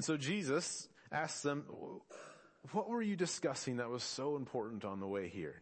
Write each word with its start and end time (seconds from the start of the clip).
And 0.00 0.04
so 0.06 0.16
Jesus 0.16 0.88
asks 1.12 1.42
them, 1.42 1.66
what 2.72 2.88
were 2.88 3.02
you 3.02 3.16
discussing 3.16 3.76
that 3.76 3.90
was 3.90 4.02
so 4.02 4.36
important 4.36 4.82
on 4.86 4.98
the 4.98 5.06
way 5.06 5.28
here? 5.28 5.60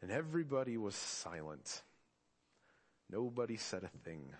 And 0.00 0.10
everybody 0.10 0.78
was 0.78 0.94
silent. 0.94 1.82
Nobody 3.10 3.58
said 3.58 3.84
a 3.84 3.98
thing. 3.98 4.32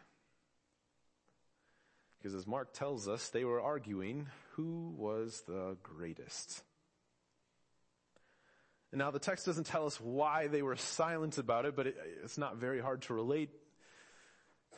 Because 2.16 2.34
as 2.34 2.46
Mark 2.46 2.72
tells 2.72 3.08
us, 3.08 3.28
they 3.28 3.44
were 3.44 3.60
arguing 3.60 4.27
who 4.53 4.95
was 4.97 5.43
the 5.47 5.77
greatest. 5.83 6.63
And 8.90 9.01
now 9.01 9.11
the 9.11 9.19
text 9.19 9.45
doesn't 9.45 9.67
tell 9.67 9.85
us 9.85 10.01
why 10.01 10.47
they 10.47 10.63
were 10.63 10.77
silent 10.77 11.37
about 11.37 11.67
it, 11.67 11.77
but 11.77 11.88
it, 11.88 11.99
it's 12.24 12.38
not 12.38 12.56
very 12.56 12.81
hard 12.81 13.03
to 13.03 13.13
relate. 13.13 13.51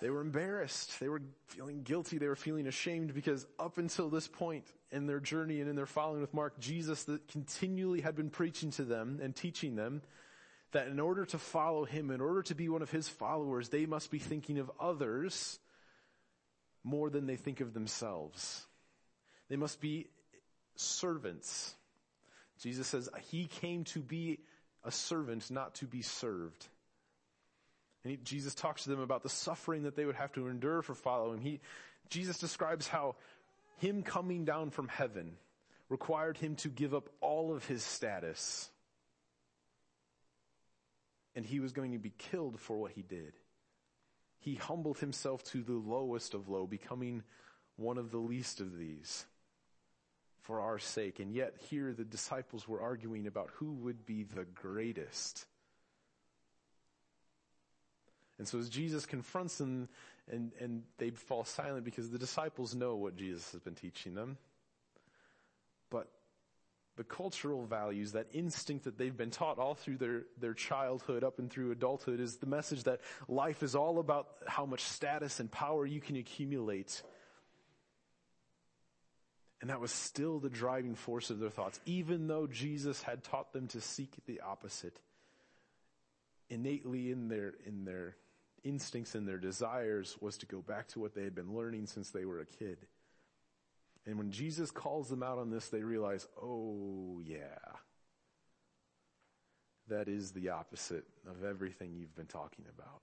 They 0.01 0.11
were 0.11 0.21
embarrassed. 0.21 0.99
They 1.01 1.09
were 1.09 1.23
feeling 1.47 1.83
guilty. 1.83 2.19
They 2.19 2.27
were 2.27 2.37
feeling 2.37 2.67
ashamed 2.67 3.15
because 3.15 3.47
up 3.59 3.79
until 3.79 4.11
this 4.11 4.29
point 4.29 4.65
in 4.91 5.07
their 5.07 5.21
journey 5.21 5.61
and 5.61 5.71
in 5.71 5.77
their 5.77 5.87
following 5.87 6.21
with 6.21 6.35
Mark, 6.35 6.59
Jesus 6.59 7.09
continually 7.29 8.01
had 8.01 8.17
been 8.17 8.31
preaching 8.31 8.71
to 8.73 8.85
them 8.85 9.21
and 9.23 9.35
teaching 9.35 9.77
them 9.77 10.03
that 10.73 10.89
in 10.89 10.99
order 10.99 11.25
to 11.25 11.39
follow 11.39 11.85
him, 11.85 12.11
in 12.11 12.21
order 12.21 12.43
to 12.43 12.55
be 12.55 12.69
one 12.69 12.83
of 12.83 12.91
his 12.91 13.09
followers, 13.09 13.69
they 13.69 13.87
must 13.87 14.11
be 14.11 14.19
thinking 14.19 14.59
of 14.59 14.71
others 14.81 15.59
more 16.83 17.09
than 17.09 17.27
they 17.27 17.37
think 17.37 17.61
of 17.61 17.73
themselves. 17.73 18.67
They 19.49 19.57
must 19.57 19.81
be 19.81 20.09
servants. 20.77 21.75
Jesus 22.61 22.89
says 22.89 23.09
he 23.31 23.47
came 23.47 23.85
to 23.85 24.01
be 24.01 24.41
a 24.83 24.91
servant, 24.91 25.51
not 25.51 25.77
to 25.77 25.87
be 25.87 26.03
served. 26.03 26.67
And 28.05 28.13
he, 28.13 28.17
Jesus 28.19 28.55
talks 28.55 28.85
to 28.85 28.91
them 28.91 29.01
about 29.01 29.23
the 29.23 29.29
suffering 29.29 29.83
that 29.83 29.97
they 29.97 30.05
would 30.05 30.17
have 30.17 30.33
to 30.33 30.47
endure 30.49 30.83
for 30.83 30.95
following. 30.95 31.41
He, 31.41 31.61
Jesus 32.11 32.39
describes 32.39 32.87
how 32.87 33.17
him 33.79 34.03
coming 34.03 34.45
down 34.45 34.71
from 34.71 34.89
heaven 34.89 35.37
required 35.89 36.39
him 36.39 36.57
to 36.57 36.69
give 36.69 36.95
up 36.95 37.09
all 37.21 37.55
of 37.55 37.67
his 37.67 37.83
status. 37.83 38.71
And 41.35 41.45
he 41.45 41.61
was 41.61 41.73
going 41.73 41.93
to 41.93 41.99
be 41.99 42.13
killed 42.17 42.61
for 42.61 42.77
what 42.77 42.93
he 42.93 43.03
did. 43.03 43.33
He 44.39 44.55
humbled 44.55 44.99
himself 44.99 45.43
to 45.45 45.63
the 45.63 45.73
lowest 45.73 46.35
of 46.35 46.49
low, 46.49 46.67
becoming 46.67 47.23
one 47.77 47.99
of 47.99 48.11
the 48.11 48.19
least 48.19 48.61
of 48.61 48.79
these 48.79 49.25
for 50.43 50.61
our 50.61 50.79
sake. 50.79 51.19
And 51.19 51.33
yet 51.33 51.55
here 51.71 51.93
the 51.93 52.05
disciples 52.05 52.69
were 52.69 52.81
arguing 52.81 53.27
about 53.27 53.51
who 53.55 53.73
would 53.73 54.05
be 54.05 54.23
the 54.23 54.45
greatest. 54.45 55.47
And 58.39 58.49
so 58.49 58.59
as 58.59 58.69
Jesus 58.69 59.07
confronts 59.07 59.59
them 59.59 59.89
and, 60.31 60.53
and 60.61 60.83
they 60.99 61.11
fall 61.11 61.45
silent 61.45 61.85
because 61.85 62.11
the 62.11 62.19
disciples 62.19 62.75
know 62.75 62.97
what 62.97 63.17
Jesus 63.17 63.53
has 63.53 63.61
been 63.61 63.75
teaching 63.75 64.15
them. 64.15 64.39
But 65.91 66.09
the 66.97 67.05
cultural 67.05 67.65
values, 67.67 68.13
that 68.13 68.29
instinct 68.33 68.85
that 68.85 68.97
they've 68.97 69.17
been 69.17 69.31
taught 69.31 69.59
all 69.59 69.75
through 69.75 69.99
their, 69.99 70.23
their 70.41 70.55
childhood 70.55 71.25
up 71.25 71.39
and 71.39 71.51
through 71.51 71.73
adulthood 71.73 72.21
is 72.21 72.37
the 72.37 72.47
message 72.47 72.85
that 72.85 73.01
life 73.29 73.63
is 73.63 73.75
all 73.75 73.99
about 73.99 74.29
how 74.47 74.65
much 74.65 74.83
status 74.83 75.41
and 75.41 75.51
power 75.51 75.85
you 75.85 76.01
can 76.01 76.17
accumulate. 76.17 77.03
And 79.61 79.71
that 79.71 79.81
was 79.81 79.93
still 79.93 80.41
the 80.41 80.51
driving 80.51 80.95
force 80.95 81.31
of 81.31 81.39
their 81.39 81.51
thoughts, 81.51 81.81
even 81.87 82.29
though 82.29 82.47
Jesus 82.47 83.03
had 83.03 83.25
taught 83.25 83.53
them 83.53 83.67
to 83.69 83.81
seek 83.81 84.11
the 84.27 84.41
opposite. 84.41 84.99
Innately 86.51 87.11
in 87.11 87.29
their, 87.29 87.55
in 87.65 87.85
their 87.85 88.17
instincts 88.65 89.15
and 89.15 89.29
their 89.29 89.39
desires 89.39 90.17
was 90.21 90.39
to 90.39 90.47
go 90.47 90.61
back 90.61 90.89
to 90.89 91.01
what 91.01 91.15
they 91.15 91.23
had 91.23 91.35
been 91.35 91.55
learning 91.55 91.87
since 91.87 92.11
they 92.11 92.25
were 92.25 92.41
a 92.41 92.47
kid. 92.47 92.79
And 94.07 94.19
when 94.19 94.31
Jesus 94.31 94.71
calls 94.71 95.09
them 95.09 95.23
out 95.23 95.39
on 95.39 95.51
this, 95.51 95.69
they 95.69 95.83
realize, 95.83 96.27
oh 96.43 97.21
yeah, 97.25 97.59
that 99.89 100.09
is 100.09 100.33
the 100.33 100.51
opposite 100.51 101.05
of 101.29 101.45
everything 101.45 101.95
you've 101.95 102.15
been 102.15 102.27
talking 102.27 102.65
about. 102.77 103.01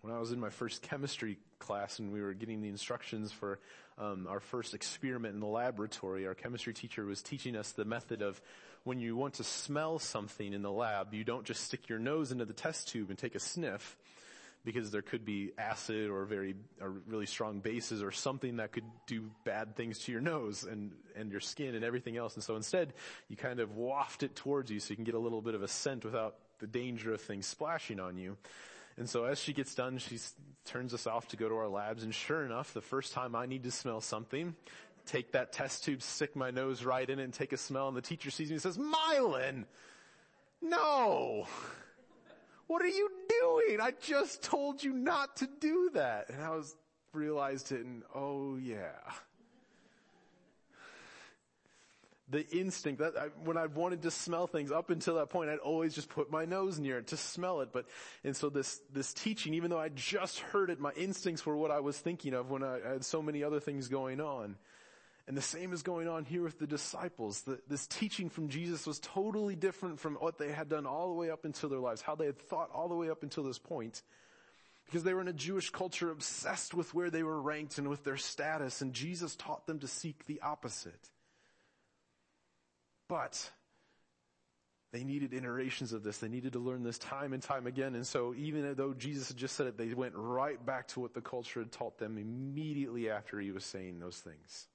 When 0.00 0.12
I 0.12 0.18
was 0.18 0.32
in 0.32 0.40
my 0.40 0.50
first 0.50 0.82
chemistry 0.82 1.38
class 1.60 2.00
and 2.00 2.12
we 2.12 2.20
were 2.20 2.34
getting 2.34 2.60
the 2.60 2.68
instructions 2.68 3.30
for 3.30 3.60
um, 3.98 4.26
our 4.28 4.40
first 4.40 4.74
experiment 4.74 5.34
in 5.34 5.40
the 5.40 5.46
laboratory, 5.46 6.26
our 6.26 6.34
chemistry 6.34 6.74
teacher 6.74 7.04
was 7.04 7.22
teaching 7.22 7.54
us 7.54 7.70
the 7.70 7.84
method 7.84 8.20
of 8.20 8.40
when 8.84 9.00
you 9.00 9.16
want 9.16 9.34
to 9.34 9.44
smell 9.44 9.98
something 9.98 10.52
in 10.52 10.62
the 10.62 10.70
lab, 10.70 11.14
you 11.14 11.24
don't 11.24 11.44
just 11.44 11.64
stick 11.64 11.88
your 11.88 11.98
nose 11.98 12.32
into 12.32 12.44
the 12.44 12.52
test 12.52 12.88
tube 12.88 13.10
and 13.10 13.18
take 13.18 13.34
a 13.34 13.40
sniff 13.40 13.96
because 14.64 14.90
there 14.90 15.02
could 15.02 15.24
be 15.24 15.52
acid 15.58 16.08
or 16.08 16.24
very, 16.24 16.54
or 16.80 16.90
really 17.06 17.26
strong 17.26 17.60
bases 17.60 18.02
or 18.02 18.12
something 18.12 18.56
that 18.56 18.72
could 18.72 18.84
do 19.06 19.30
bad 19.44 19.74
things 19.76 19.98
to 20.00 20.12
your 20.12 20.20
nose 20.20 20.64
and, 20.64 20.92
and 21.16 21.32
your 21.32 21.40
skin 21.40 21.74
and 21.74 21.84
everything 21.84 22.16
else. 22.16 22.34
And 22.34 22.44
so 22.44 22.56
instead, 22.56 22.92
you 23.28 23.36
kind 23.36 23.58
of 23.58 23.76
waft 23.76 24.22
it 24.22 24.36
towards 24.36 24.70
you 24.70 24.78
so 24.78 24.90
you 24.90 24.96
can 24.96 25.04
get 25.04 25.14
a 25.14 25.18
little 25.18 25.42
bit 25.42 25.54
of 25.54 25.62
a 25.62 25.68
scent 25.68 26.04
without 26.04 26.36
the 26.60 26.66
danger 26.66 27.12
of 27.12 27.20
things 27.20 27.46
splashing 27.46 27.98
on 27.98 28.16
you. 28.16 28.36
And 28.96 29.08
so 29.08 29.24
as 29.24 29.38
she 29.38 29.52
gets 29.52 29.74
done, 29.74 29.98
she 29.98 30.18
turns 30.64 30.94
us 30.94 31.06
off 31.06 31.28
to 31.28 31.36
go 31.36 31.48
to 31.48 31.56
our 31.56 31.68
labs 31.68 32.02
and 32.02 32.14
sure 32.14 32.44
enough, 32.44 32.74
the 32.74 32.80
first 32.80 33.12
time 33.12 33.34
I 33.34 33.46
need 33.46 33.64
to 33.64 33.70
smell 33.70 34.00
something, 34.00 34.54
take 35.06 35.32
that 35.32 35.52
test 35.52 35.84
tube, 35.84 36.02
stick 36.02 36.36
my 36.36 36.50
nose 36.50 36.84
right 36.84 37.08
in 37.08 37.18
it 37.18 37.24
and 37.24 37.32
take 37.32 37.52
a 37.52 37.56
smell 37.56 37.88
and 37.88 37.96
the 37.96 38.02
teacher 38.02 38.30
sees 38.30 38.48
me 38.48 38.54
and 38.54 38.62
says, 38.62 38.78
Mylan! 38.78 39.64
No! 40.60 41.46
What 42.66 42.82
are 42.82 42.88
you 42.88 43.10
doing? 43.28 43.80
I 43.80 43.92
just 44.00 44.42
told 44.42 44.82
you 44.82 44.92
not 44.92 45.36
to 45.36 45.48
do 45.60 45.90
that. 45.94 46.30
And 46.30 46.40
I 46.40 46.50
was, 46.50 46.74
realized 47.14 47.72
it 47.72 47.84
and 47.84 48.02
oh 48.14 48.56
yeah. 48.56 48.92
The 52.30 52.48
instinct 52.48 53.00
that 53.00 53.12
I, 53.18 53.26
when 53.44 53.58
I 53.58 53.66
wanted 53.66 54.02
to 54.02 54.10
smell 54.10 54.46
things 54.46 54.72
up 54.72 54.88
until 54.88 55.16
that 55.16 55.28
point, 55.28 55.50
I'd 55.50 55.58
always 55.58 55.94
just 55.94 56.08
put 56.08 56.30
my 56.30 56.46
nose 56.46 56.78
near 56.78 56.98
it 56.98 57.08
to 57.08 57.18
smell 57.18 57.60
it. 57.60 57.68
But, 57.72 57.84
and 58.24 58.34
so 58.34 58.48
this, 58.48 58.80
this 58.90 59.12
teaching, 59.12 59.52
even 59.52 59.70
though 59.70 59.78
I 59.78 59.90
just 59.90 60.38
heard 60.38 60.70
it, 60.70 60.80
my 60.80 60.92
instincts 60.92 61.44
were 61.44 61.56
what 61.56 61.70
I 61.70 61.80
was 61.80 61.98
thinking 61.98 62.32
of 62.32 62.50
when 62.50 62.62
I, 62.62 62.78
I 62.82 62.92
had 62.92 63.04
so 63.04 63.20
many 63.20 63.44
other 63.44 63.60
things 63.60 63.88
going 63.88 64.18
on. 64.18 64.56
And 65.32 65.36
the 65.38 65.40
same 65.40 65.72
is 65.72 65.82
going 65.82 66.08
on 66.08 66.26
here 66.26 66.42
with 66.42 66.58
the 66.58 66.66
disciples. 66.66 67.40
The, 67.40 67.58
this 67.66 67.86
teaching 67.86 68.28
from 68.28 68.50
Jesus 68.50 68.86
was 68.86 68.98
totally 68.98 69.56
different 69.56 69.98
from 69.98 70.16
what 70.16 70.36
they 70.36 70.52
had 70.52 70.68
done 70.68 70.84
all 70.84 71.08
the 71.08 71.14
way 71.14 71.30
up 71.30 71.46
until 71.46 71.70
their 71.70 71.78
lives, 71.78 72.02
how 72.02 72.14
they 72.14 72.26
had 72.26 72.38
thought 72.38 72.68
all 72.74 72.86
the 72.86 72.94
way 72.94 73.08
up 73.08 73.22
until 73.22 73.42
this 73.42 73.58
point. 73.58 74.02
Because 74.84 75.04
they 75.04 75.14
were 75.14 75.22
in 75.22 75.28
a 75.28 75.32
Jewish 75.32 75.70
culture 75.70 76.10
obsessed 76.10 76.74
with 76.74 76.92
where 76.92 77.08
they 77.08 77.22
were 77.22 77.40
ranked 77.40 77.78
and 77.78 77.88
with 77.88 78.04
their 78.04 78.18
status, 78.18 78.82
and 78.82 78.92
Jesus 78.92 79.34
taught 79.34 79.66
them 79.66 79.78
to 79.78 79.88
seek 79.88 80.26
the 80.26 80.42
opposite. 80.42 81.08
But 83.08 83.50
they 84.92 85.02
needed 85.02 85.32
iterations 85.32 85.94
of 85.94 86.02
this. 86.02 86.18
They 86.18 86.28
needed 86.28 86.52
to 86.52 86.58
learn 86.58 86.82
this 86.82 86.98
time 86.98 87.32
and 87.32 87.42
time 87.42 87.66
again. 87.66 87.94
And 87.94 88.06
so 88.06 88.34
even 88.36 88.74
though 88.74 88.92
Jesus 88.92 89.28
had 89.28 89.38
just 89.38 89.56
said 89.56 89.66
it, 89.66 89.78
they 89.78 89.94
went 89.94 90.12
right 90.14 90.62
back 90.62 90.88
to 90.88 91.00
what 91.00 91.14
the 91.14 91.22
culture 91.22 91.60
had 91.60 91.72
taught 91.72 91.96
them 91.96 92.18
immediately 92.18 93.08
after 93.08 93.40
he 93.40 93.50
was 93.50 93.64
saying 93.64 93.98
those 93.98 94.18
things. 94.18 94.68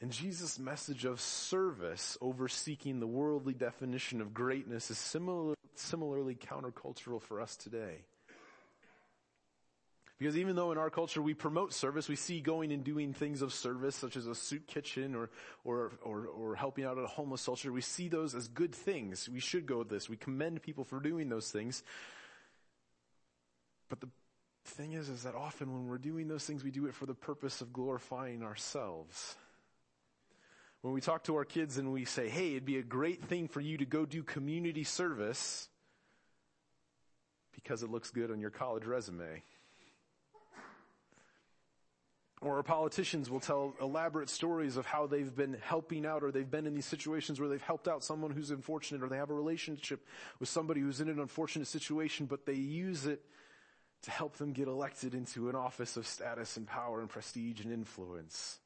And 0.00 0.10
Jesus' 0.10 0.58
message 0.58 1.04
of 1.04 1.20
service 1.20 2.16
over 2.22 2.48
seeking 2.48 3.00
the 3.00 3.06
worldly 3.06 3.52
definition 3.52 4.22
of 4.22 4.32
greatness 4.32 4.90
is 4.90 4.96
similar, 4.96 5.54
similarly 5.74 6.34
countercultural 6.34 7.20
for 7.20 7.40
us 7.40 7.54
today. 7.56 8.04
Because 10.18 10.36
even 10.36 10.54
though 10.54 10.70
in 10.70 10.76
our 10.78 10.90
culture 10.90 11.22
we 11.22 11.32
promote 11.32 11.72
service, 11.72 12.08
we 12.08 12.16
see 12.16 12.40
going 12.40 12.72
and 12.72 12.84
doing 12.84 13.14
things 13.14 13.40
of 13.40 13.54
service 13.54 13.96
such 13.96 14.16
as 14.16 14.26
a 14.26 14.34
soup 14.34 14.66
kitchen 14.66 15.14
or, 15.14 15.30
or, 15.64 15.92
or, 16.02 16.26
or 16.26 16.54
helping 16.54 16.84
out 16.84 16.98
at 16.98 17.04
a 17.04 17.06
homeless 17.06 17.44
shelter, 17.44 17.72
we 17.72 17.80
see 17.80 18.08
those 18.08 18.34
as 18.34 18.46
good 18.48 18.74
things. 18.74 19.28
We 19.30 19.40
should 19.40 19.64
go 19.64 19.78
with 19.78 19.88
this. 19.88 20.10
We 20.10 20.16
commend 20.16 20.62
people 20.62 20.84
for 20.84 21.00
doing 21.00 21.30
those 21.30 21.50
things. 21.50 21.82
But 23.88 24.00
the 24.00 24.08
thing 24.64 24.92
is, 24.92 25.08
is 25.08 25.22
that 25.22 25.34
often 25.34 25.72
when 25.72 25.88
we're 25.88 25.98
doing 25.98 26.28
those 26.28 26.44
things, 26.44 26.64
we 26.64 26.70
do 26.70 26.86
it 26.86 26.94
for 26.94 27.06
the 27.06 27.14
purpose 27.14 27.62
of 27.62 27.72
glorifying 27.72 28.42
ourselves. 28.42 29.36
When 30.82 30.94
we 30.94 31.00
talk 31.00 31.24
to 31.24 31.36
our 31.36 31.44
kids 31.44 31.76
and 31.76 31.92
we 31.92 32.04
say, 32.06 32.28
hey, 32.28 32.52
it'd 32.52 32.64
be 32.64 32.78
a 32.78 32.82
great 32.82 33.24
thing 33.24 33.48
for 33.48 33.60
you 33.60 33.76
to 33.78 33.84
go 33.84 34.06
do 34.06 34.22
community 34.22 34.84
service 34.84 35.68
because 37.52 37.82
it 37.82 37.90
looks 37.90 38.10
good 38.10 38.30
on 38.30 38.40
your 38.40 38.50
college 38.50 38.84
resume. 38.86 39.42
Or 42.40 42.56
our 42.56 42.62
politicians 42.62 43.28
will 43.28 43.40
tell 43.40 43.74
elaborate 43.82 44.30
stories 44.30 44.78
of 44.78 44.86
how 44.86 45.06
they've 45.06 45.34
been 45.34 45.58
helping 45.62 46.06
out 46.06 46.22
or 46.22 46.32
they've 46.32 46.50
been 46.50 46.66
in 46.66 46.72
these 46.72 46.86
situations 46.86 47.38
where 47.38 47.50
they've 47.50 47.60
helped 47.60 47.86
out 47.86 48.02
someone 48.02 48.30
who's 48.30 48.50
unfortunate 48.50 49.02
or 49.02 49.10
they 49.10 49.18
have 49.18 49.28
a 49.28 49.34
relationship 49.34 50.06
with 50.38 50.48
somebody 50.48 50.80
who's 50.80 51.02
in 51.02 51.10
an 51.10 51.20
unfortunate 51.20 51.68
situation, 51.68 52.24
but 52.24 52.46
they 52.46 52.54
use 52.54 53.04
it 53.04 53.20
to 54.02 54.10
help 54.10 54.38
them 54.38 54.54
get 54.54 54.68
elected 54.68 55.14
into 55.14 55.50
an 55.50 55.54
office 55.54 55.98
of 55.98 56.06
status 56.06 56.56
and 56.56 56.66
power 56.66 57.00
and 57.00 57.10
prestige 57.10 57.60
and 57.60 57.70
influence. 57.70 58.58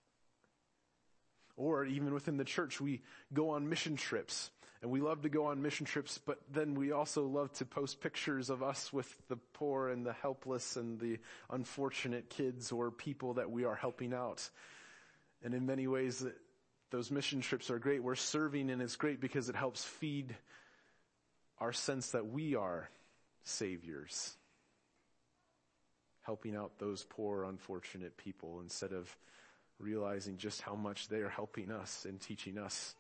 Or 1.56 1.84
even 1.84 2.12
within 2.12 2.36
the 2.36 2.44
church, 2.44 2.80
we 2.80 3.02
go 3.32 3.50
on 3.50 3.68
mission 3.68 3.96
trips 3.96 4.50
And 4.84 4.92
we 4.92 5.00
love 5.00 5.22
to 5.22 5.30
go 5.30 5.46
on 5.46 5.62
mission 5.62 5.86
trips, 5.86 6.18
but 6.18 6.40
then 6.52 6.74
we 6.74 6.92
also 6.92 7.26
love 7.26 7.50
to 7.54 7.64
post 7.64 8.02
pictures 8.02 8.50
of 8.50 8.62
us 8.62 8.92
with 8.92 9.10
the 9.28 9.36
poor 9.54 9.88
and 9.88 10.04
the 10.04 10.12
helpless 10.12 10.76
and 10.76 11.00
the 11.00 11.20
unfortunate 11.50 12.28
kids 12.28 12.70
or 12.70 12.90
people 12.90 13.32
that 13.34 13.50
we 13.50 13.64
are 13.64 13.76
helping 13.76 14.12
out. 14.12 14.46
And 15.42 15.54
in 15.54 15.64
many 15.64 15.86
ways, 15.86 16.22
those 16.90 17.10
mission 17.10 17.40
trips 17.40 17.70
are 17.70 17.78
great. 17.78 18.02
We're 18.02 18.14
serving 18.14 18.68
and 18.68 18.82
it's 18.82 18.96
great 18.96 19.22
because 19.22 19.48
it 19.48 19.56
helps 19.56 19.82
feed 19.82 20.36
our 21.58 21.72
sense 21.72 22.10
that 22.10 22.26
we 22.26 22.54
are 22.54 22.90
saviors. 23.44 24.36
Helping 26.24 26.56
out 26.56 26.78
those 26.78 27.06
poor, 27.08 27.44
unfortunate 27.44 28.18
people 28.18 28.60
instead 28.60 28.92
of 28.92 29.16
realizing 29.78 30.36
just 30.36 30.60
how 30.60 30.74
much 30.74 31.08
they 31.08 31.18
are 31.18 31.28
helping 31.28 31.70
us 31.70 32.06
and 32.08 32.20
teaching 32.20 32.58
us 32.58 32.94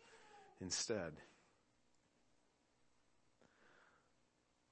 instead. 0.60 1.12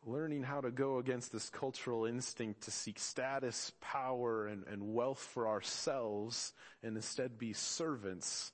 Learning 0.04 0.42
how 0.42 0.60
to 0.60 0.70
go 0.70 0.98
against 0.98 1.30
this 1.30 1.48
cultural 1.48 2.06
instinct 2.06 2.62
to 2.62 2.72
seek 2.72 2.98
status, 2.98 3.70
power, 3.80 4.46
and, 4.46 4.64
and 4.66 4.94
wealth 4.94 5.20
for 5.32 5.46
ourselves 5.46 6.52
and 6.82 6.96
instead 6.96 7.38
be 7.38 7.52
servants 7.52 8.50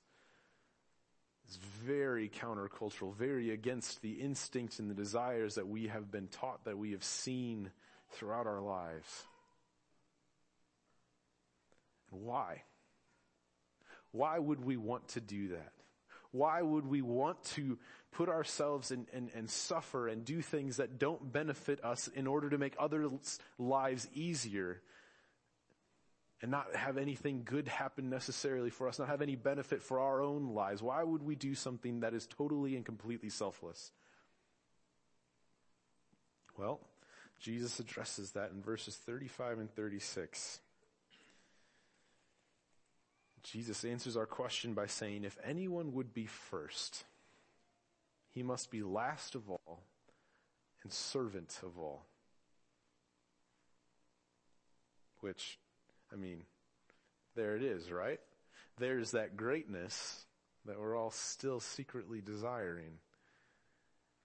is 1.49 1.57
very 1.83 2.29
countercultural, 2.29 3.15
very 3.15 3.49
against 3.49 4.01
the 4.03 4.11
instincts 4.11 4.77
and 4.77 4.89
the 4.89 4.95
desires 4.95 5.55
that 5.55 5.67
we 5.67 5.87
have 5.87 6.11
been 6.11 6.27
taught, 6.27 6.63
that 6.65 6.77
we 6.77 6.91
have 6.91 7.03
seen 7.03 7.71
throughout 8.11 8.45
our 8.45 8.61
lives. 8.61 9.25
Why? 12.11 12.63
Why 14.11 14.37
would 14.37 14.63
we 14.63 14.77
want 14.77 15.09
to 15.09 15.21
do 15.21 15.49
that? 15.49 15.71
Why 16.31 16.61
would 16.61 16.85
we 16.85 17.01
want 17.01 17.43
to 17.55 17.79
put 18.11 18.29
ourselves 18.29 18.91
in, 18.91 19.07
and, 19.13 19.29
and 19.35 19.49
suffer 19.49 20.07
and 20.07 20.23
do 20.23 20.41
things 20.41 20.77
that 20.77 20.99
don't 20.99 21.31
benefit 21.31 21.83
us 21.83 22.07
in 22.07 22.27
order 22.27 22.49
to 22.49 22.57
make 22.57 22.75
others' 22.79 23.39
lives 23.57 24.07
easier 24.13 24.81
and 26.41 26.51
not 26.51 26.75
have 26.75 26.97
anything 26.97 27.41
good 27.43 27.67
happen 27.67 28.09
necessarily 28.09 28.69
for 28.69 28.87
us, 28.87 28.99
not 28.99 29.09
have 29.09 29.21
any 29.21 29.35
benefit 29.35 29.81
for 29.81 29.99
our 29.99 30.21
own 30.21 30.53
lives? 30.53 30.81
Why 30.81 31.03
would 31.03 31.23
we 31.23 31.35
do 31.35 31.55
something 31.55 32.01
that 32.01 32.13
is 32.13 32.27
totally 32.27 32.75
and 32.75 32.85
completely 32.85 33.29
selfless? 33.29 33.91
Well, 36.57 36.79
Jesus 37.39 37.79
addresses 37.79 38.31
that 38.31 38.51
in 38.51 38.61
verses 38.61 38.95
35 38.95 39.59
and 39.59 39.73
36. 39.73 40.59
Jesus 43.43 43.83
answers 43.83 44.17
our 44.17 44.25
question 44.25 44.73
by 44.73 44.87
saying, 44.87 45.23
if 45.23 45.37
anyone 45.43 45.93
would 45.93 46.13
be 46.13 46.25
first, 46.25 47.03
he 48.29 48.43
must 48.43 48.71
be 48.71 48.81
last 48.81 49.35
of 49.35 49.49
all 49.49 49.83
and 50.83 50.91
servant 50.91 51.59
of 51.63 51.77
all. 51.77 52.05
Which, 55.21 55.59
I 56.13 56.15
mean, 56.15 56.43
there 57.35 57.55
it 57.55 57.63
is, 57.63 57.91
right? 57.91 58.19
There's 58.77 59.11
that 59.11 59.35
greatness 59.35 60.25
that 60.65 60.79
we're 60.79 60.97
all 60.97 61.11
still 61.11 61.59
secretly 61.59 62.21
desiring. 62.21 62.99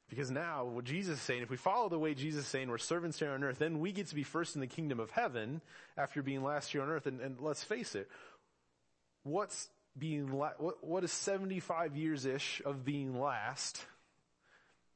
Because 0.08 0.30
now, 0.30 0.64
what 0.64 0.84
Jesus 0.84 1.16
is 1.16 1.22
saying, 1.22 1.42
if 1.42 1.50
we 1.50 1.56
follow 1.56 1.88
the 1.88 1.98
way 1.98 2.14
Jesus 2.14 2.44
is 2.44 2.48
saying, 2.48 2.68
we're 2.68 2.78
servants 2.78 3.18
here 3.18 3.30
on 3.30 3.42
earth, 3.42 3.58
then 3.58 3.80
we 3.80 3.90
get 3.90 4.06
to 4.08 4.14
be 4.14 4.22
first 4.22 4.54
in 4.54 4.60
the 4.60 4.66
kingdom 4.66 5.00
of 5.00 5.10
heaven 5.10 5.60
after 5.96 6.22
being 6.22 6.44
last 6.44 6.72
here 6.72 6.82
on 6.82 6.88
earth. 6.88 7.06
And, 7.06 7.20
and 7.20 7.40
let's 7.40 7.64
face 7.64 7.94
it, 7.94 8.08
what's 9.24 9.68
being, 9.98 10.32
la- 10.32 10.52
what, 10.58 10.84
what 10.84 11.04
is 11.04 11.12
75 11.12 11.96
years-ish 11.96 12.62
of 12.64 12.84
being 12.84 13.18
last 13.18 13.84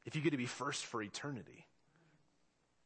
if 0.06 0.14
you 0.16 0.22
get 0.22 0.30
to 0.30 0.36
be 0.36 0.46
first 0.46 0.86
for 0.86 1.02
eternity? 1.02 1.66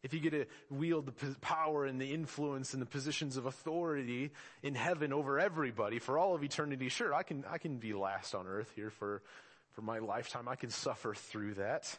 If 0.03 0.12
you 0.12 0.21
get 0.21 0.31
to 0.31 0.47
wield 0.69 1.06
the 1.06 1.37
power 1.41 1.85
and 1.85 2.00
the 2.00 2.12
influence 2.12 2.73
and 2.73 2.83
the 2.83 2.87
positions 2.87 3.37
of 3.37 3.47
authority 3.47 4.33
in 4.62 4.75
heaven 4.75 5.12
over 5.12 5.39
everybody 5.39 6.00
for 6.00 6.19
all 6.19 6.35
of 6.35 6.43
eternity, 6.43 6.89
sure, 6.89 7.15
I 7.15 7.23
can, 7.23 7.44
I 7.49 7.59
can 7.59 7.77
be 7.77 7.93
last 7.93 8.35
on 8.35 8.49
earth 8.49 8.73
here 8.75 8.91
for, 8.91 9.23
for 9.73 9.83
my 9.83 10.00
lifetime. 10.00 10.49
I 10.49 10.56
can 10.56 10.71
suffer 10.71 11.15
through 11.15 11.55
that. 11.55 11.97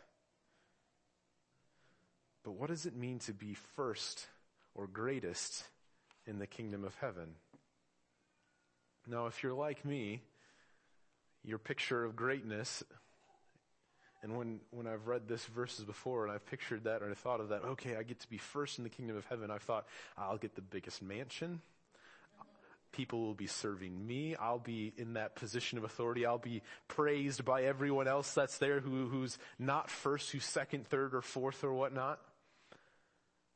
But 2.43 2.53
what 2.53 2.69
does 2.69 2.85
it 2.85 2.93
mean 2.93 3.19
to 3.19 3.33
be 3.33 3.53
first 3.77 4.27
or 4.75 4.85
greatest 4.85 5.63
in 6.27 6.39
the 6.39 6.47
kingdom 6.47 6.83
of 6.83 6.93
heaven? 6.95 7.35
Now, 9.07 9.27
if 9.27 9.43
you're 9.43 9.53
like 9.53 9.83
me, 9.83 10.21
your 11.43 11.57
picture 11.57 12.05
of 12.05 12.15
greatness, 12.15 12.83
and 14.21 14.37
when, 14.37 14.61
when 14.71 14.87
I've 14.87 15.07
read 15.07 15.27
this 15.27 15.43
verses 15.45 15.83
before 15.83 16.23
and 16.23 16.33
I've 16.33 16.45
pictured 16.45 16.85
that 16.85 17.01
or 17.01 17.11
I 17.11 17.13
thought 17.13 17.41
of 17.41 17.49
that, 17.49 17.65
okay, 17.65 17.97
I 17.97 18.03
get 18.03 18.21
to 18.21 18.29
be 18.29 18.37
first 18.37 18.77
in 18.77 18.85
the 18.85 18.89
kingdom 18.89 19.17
of 19.17 19.25
heaven, 19.25 19.51
I've 19.51 19.63
thought, 19.63 19.85
I'll 20.17 20.37
get 20.37 20.55
the 20.55 20.61
biggest 20.61 21.01
mansion. 21.01 21.61
People 22.93 23.21
will 23.21 23.33
be 23.33 23.47
serving 23.47 24.05
me. 24.05 24.35
I'll 24.35 24.59
be 24.59 24.93
in 24.97 25.13
that 25.13 25.35
position 25.35 25.77
of 25.77 25.83
authority. 25.83 26.25
I'll 26.25 26.37
be 26.37 26.61
praised 26.87 27.43
by 27.43 27.63
everyone 27.63 28.07
else 28.07 28.33
that's 28.33 28.59
there 28.59 28.79
who, 28.79 29.07
who's 29.07 29.37
not 29.59 29.89
first, 29.89 30.31
who's 30.31 30.45
second, 30.45 30.87
third, 30.87 31.13
or 31.13 31.21
fourth, 31.21 31.63
or 31.63 31.73
whatnot. 31.73 32.19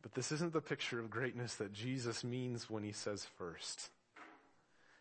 But 0.02 0.16
this 0.16 0.32
isn't 0.32 0.54
the 0.54 0.62
picture 0.62 1.00
of 1.00 1.10
greatness 1.10 1.56
that 1.56 1.72
Jesus 1.72 2.24
means 2.24 2.70
when 2.70 2.84
he 2.84 2.92
says 2.92 3.28
first. 3.38 3.90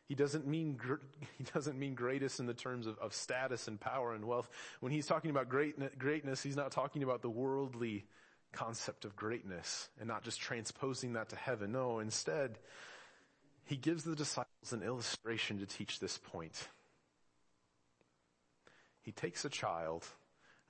He 0.06 0.14
doesn't 0.14 0.47
mean, 0.47 0.79
he 1.38 1.44
doesn't 1.44 1.79
mean 1.79 1.94
greatest 1.94 2.41
in 2.41 2.47
the 2.47 2.55
terms 2.55 2.87
of, 2.87 2.99
of 2.99 3.12
status 3.12 3.69
and 3.69 3.81
power 3.81 4.14
and 4.14 4.25
wealth. 4.25 4.49
When 4.81 4.93
he's 4.93 5.06
talking 5.06 5.31
about 5.31 5.49
great, 5.49 5.99
greatness, 5.99 6.43
he's 6.43 6.56
not 6.56 6.70
talking 6.70 7.03
about 7.03 7.23
the 7.23 7.31
worldly 7.31 8.06
concept 8.53 9.05
of 9.05 9.17
greatness 9.17 9.88
and 9.99 10.08
not 10.08 10.23
just 10.23 10.41
transposing 10.41 11.14
that 11.14 11.29
to 11.31 11.37
heaven. 11.37 11.73
No, 11.73 11.99
instead, 11.99 12.58
he 13.64 13.76
gives 13.76 14.05
the 14.05 14.17
disciples 14.17 14.73
an 14.73 14.82
illustration 14.82 15.58
to 15.58 15.67
teach 15.67 15.99
this 15.99 16.19
point. 16.19 16.69
He 19.02 19.12
takes 19.12 19.44
a 19.44 19.49
child 19.49 20.06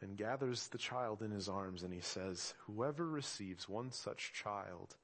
and 0.00 0.16
gathers 0.16 0.68
the 0.68 0.78
child 0.78 1.22
in 1.22 1.30
his 1.30 1.48
arms 1.48 1.82
and 1.82 1.92
he 1.92 2.00
says, 2.00 2.54
whoever 2.66 3.06
receives 3.06 3.68
one 3.68 3.92
such 3.92 4.32
child 4.34 4.96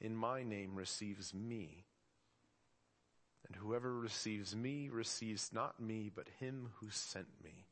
in 0.00 0.14
my 0.14 0.42
name 0.42 0.74
receives 0.74 1.34
me. 1.34 1.84
And 3.46 3.56
whoever 3.56 3.92
receives 3.94 4.56
me 4.56 4.88
receives 4.88 5.52
not 5.52 5.80
me, 5.80 6.10
but 6.14 6.26
him 6.40 6.70
who 6.80 6.90
sent 6.90 7.28
me. 7.44 7.66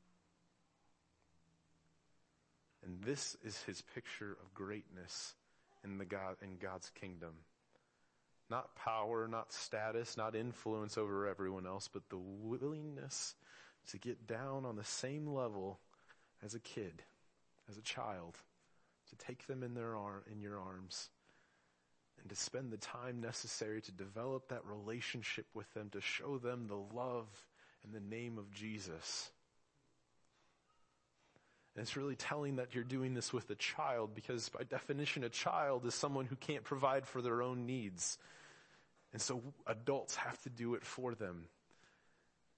And 2.84 3.02
this 3.02 3.36
is 3.44 3.62
his 3.62 3.82
picture 3.94 4.36
of 4.42 4.54
greatness 4.54 5.34
in 5.82 5.98
the 5.98 6.04
God, 6.04 6.36
in 6.42 6.58
God's 6.58 6.90
kingdom. 6.90 7.32
Not 8.50 8.76
power, 8.76 9.26
not 9.26 9.52
status, 9.52 10.16
not 10.16 10.36
influence 10.36 10.98
over 10.98 11.26
everyone 11.26 11.66
else, 11.66 11.88
but 11.92 12.08
the 12.08 12.18
willingness 12.18 13.34
to 13.90 13.98
get 13.98 14.26
down 14.26 14.64
on 14.64 14.76
the 14.76 14.84
same 14.84 15.26
level 15.26 15.80
as 16.44 16.54
a 16.54 16.60
kid, 16.60 17.02
as 17.68 17.78
a 17.78 17.82
child, 17.82 18.36
to 19.08 19.16
take 19.16 19.46
them 19.46 19.62
in 19.62 19.74
their 19.74 19.96
arm, 19.96 20.22
in 20.30 20.40
your 20.40 20.58
arms 20.58 21.08
and 22.24 22.30
to 22.30 22.36
spend 22.36 22.72
the 22.72 22.78
time 22.78 23.20
necessary 23.20 23.82
to 23.82 23.92
develop 23.92 24.48
that 24.48 24.64
relationship 24.64 25.44
with 25.52 25.72
them, 25.74 25.90
to 25.90 26.00
show 26.00 26.38
them 26.38 26.66
the 26.66 26.96
love 26.96 27.28
and 27.84 27.92
the 27.92 28.00
name 28.00 28.38
of 28.38 28.50
Jesus. 28.50 29.30
And 31.76 31.82
it's 31.82 31.98
really 31.98 32.16
telling 32.16 32.56
that 32.56 32.74
you're 32.74 32.82
doing 32.82 33.12
this 33.12 33.30
with 33.30 33.50
a 33.50 33.54
child 33.56 34.14
because 34.14 34.48
by 34.48 34.64
definition 34.64 35.22
a 35.22 35.28
child 35.28 35.84
is 35.84 35.94
someone 35.94 36.24
who 36.24 36.36
can't 36.36 36.64
provide 36.64 37.06
for 37.06 37.20
their 37.20 37.42
own 37.42 37.66
needs. 37.66 38.16
And 39.12 39.20
so 39.20 39.42
adults 39.66 40.16
have 40.16 40.40
to 40.44 40.50
do 40.50 40.76
it 40.76 40.84
for 40.86 41.14
them. 41.14 41.44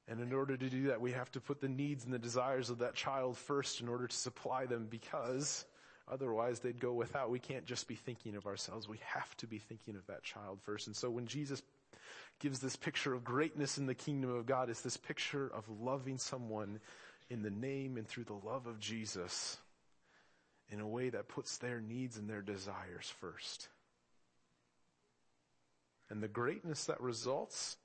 And 0.06 0.20
in 0.20 0.32
order 0.32 0.56
to 0.56 0.70
do 0.70 0.88
that, 0.88 1.00
we 1.00 1.10
have 1.10 1.32
to 1.32 1.40
put 1.40 1.60
the 1.60 1.68
needs 1.68 2.04
and 2.04 2.14
the 2.14 2.20
desires 2.20 2.70
of 2.70 2.78
that 2.78 2.94
child 2.94 3.36
first 3.36 3.80
in 3.80 3.88
order 3.88 4.06
to 4.06 4.16
supply 4.16 4.66
them 4.66 4.86
because 4.88 5.64
Otherwise, 6.08 6.60
they'd 6.60 6.80
go 6.80 6.92
without. 6.92 7.30
We 7.30 7.40
can't 7.40 7.66
just 7.66 7.88
be 7.88 7.96
thinking 7.96 8.36
of 8.36 8.46
ourselves. 8.46 8.88
We 8.88 9.00
have 9.04 9.36
to 9.38 9.46
be 9.46 9.58
thinking 9.58 9.96
of 9.96 10.06
that 10.06 10.22
child 10.22 10.60
first. 10.62 10.86
And 10.86 10.94
so 10.94 11.10
when 11.10 11.26
Jesus 11.26 11.62
gives 12.38 12.60
this 12.60 12.76
picture 12.76 13.12
of 13.12 13.24
greatness 13.24 13.78
in 13.78 13.86
the 13.86 13.94
kingdom 13.94 14.30
of 14.30 14.46
God, 14.46 14.70
it's 14.70 14.82
this 14.82 14.96
picture 14.96 15.50
of 15.52 15.64
loving 15.80 16.18
someone 16.18 16.80
in 17.28 17.42
the 17.42 17.50
name 17.50 17.96
and 17.96 18.06
through 18.06 18.24
the 18.24 18.34
love 18.34 18.66
of 18.66 18.78
Jesus 18.78 19.56
in 20.70 20.80
a 20.80 20.86
way 20.86 21.08
that 21.08 21.28
puts 21.28 21.58
their 21.58 21.80
needs 21.80 22.16
and 22.16 22.28
their 22.28 22.42
desires 22.42 23.12
first. 23.20 23.68
And 26.08 26.22
the 26.22 26.28
greatness 26.28 26.84
that 26.84 27.00
results, 27.00 27.76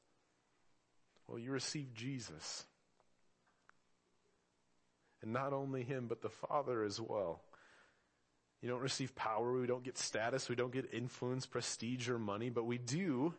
well, 1.28 1.40
you 1.40 1.52
receive 1.52 1.94
Jesus. 1.96 2.66
And 5.24 5.34
not 5.34 5.54
only 5.54 5.84
him, 5.84 6.08
but 6.08 6.22
the 6.22 6.30
Father 6.30 6.84
as 6.84 7.00
well. 7.00 7.42
You 8.62 8.70
don't 8.70 8.82
receive 8.82 9.16
power. 9.16 9.54
We 9.54 9.68
don't 9.68 9.84
get 9.84 9.98
status. 9.98 10.48
We 10.48 10.56
don't 10.56 10.72
get 10.72 10.94
influence, 10.94 11.46
prestige, 11.46 12.10
or 12.10 12.20
money, 12.20 12.50
but 12.50 12.66
we 12.66 12.78
do, 12.78 13.34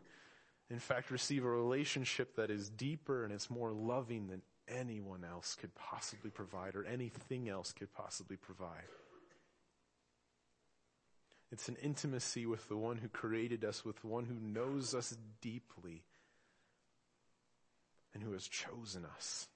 in 0.69 0.79
fact, 0.79 1.11
receive 1.11 1.45
a 1.45 1.51
relationship 1.51 2.37
that 2.37 2.51
is 2.51 2.69
deeper 2.69 3.25
and 3.25 3.33
it's 3.33 3.51
more 3.51 3.73
loving 3.73 4.29
than 4.29 4.43
anyone 4.69 5.25
else 5.25 5.55
could 5.55 5.75
possibly 5.75 6.31
provide 6.31 6.75
or 6.75 6.85
anything 6.85 7.49
else 7.49 7.73
could 7.73 7.93
possibly 7.93 8.37
provide. 8.37 8.89
It's 11.53 11.69
an 11.69 11.77
intimacy 11.83 12.47
with 12.47 12.67
the 12.69 12.77
one 12.77 12.97
who 12.97 13.09
created 13.09 13.65
us, 13.65 13.85
with 13.85 14.01
the 14.01 14.07
one 14.07 14.25
who 14.25 14.35
knows 14.35 14.95
us 14.95 15.17
deeply 15.43 16.03
and 18.15 18.23
who 18.23 18.33
has 18.33 18.49
chosen 18.49 19.05
us. 19.05 19.49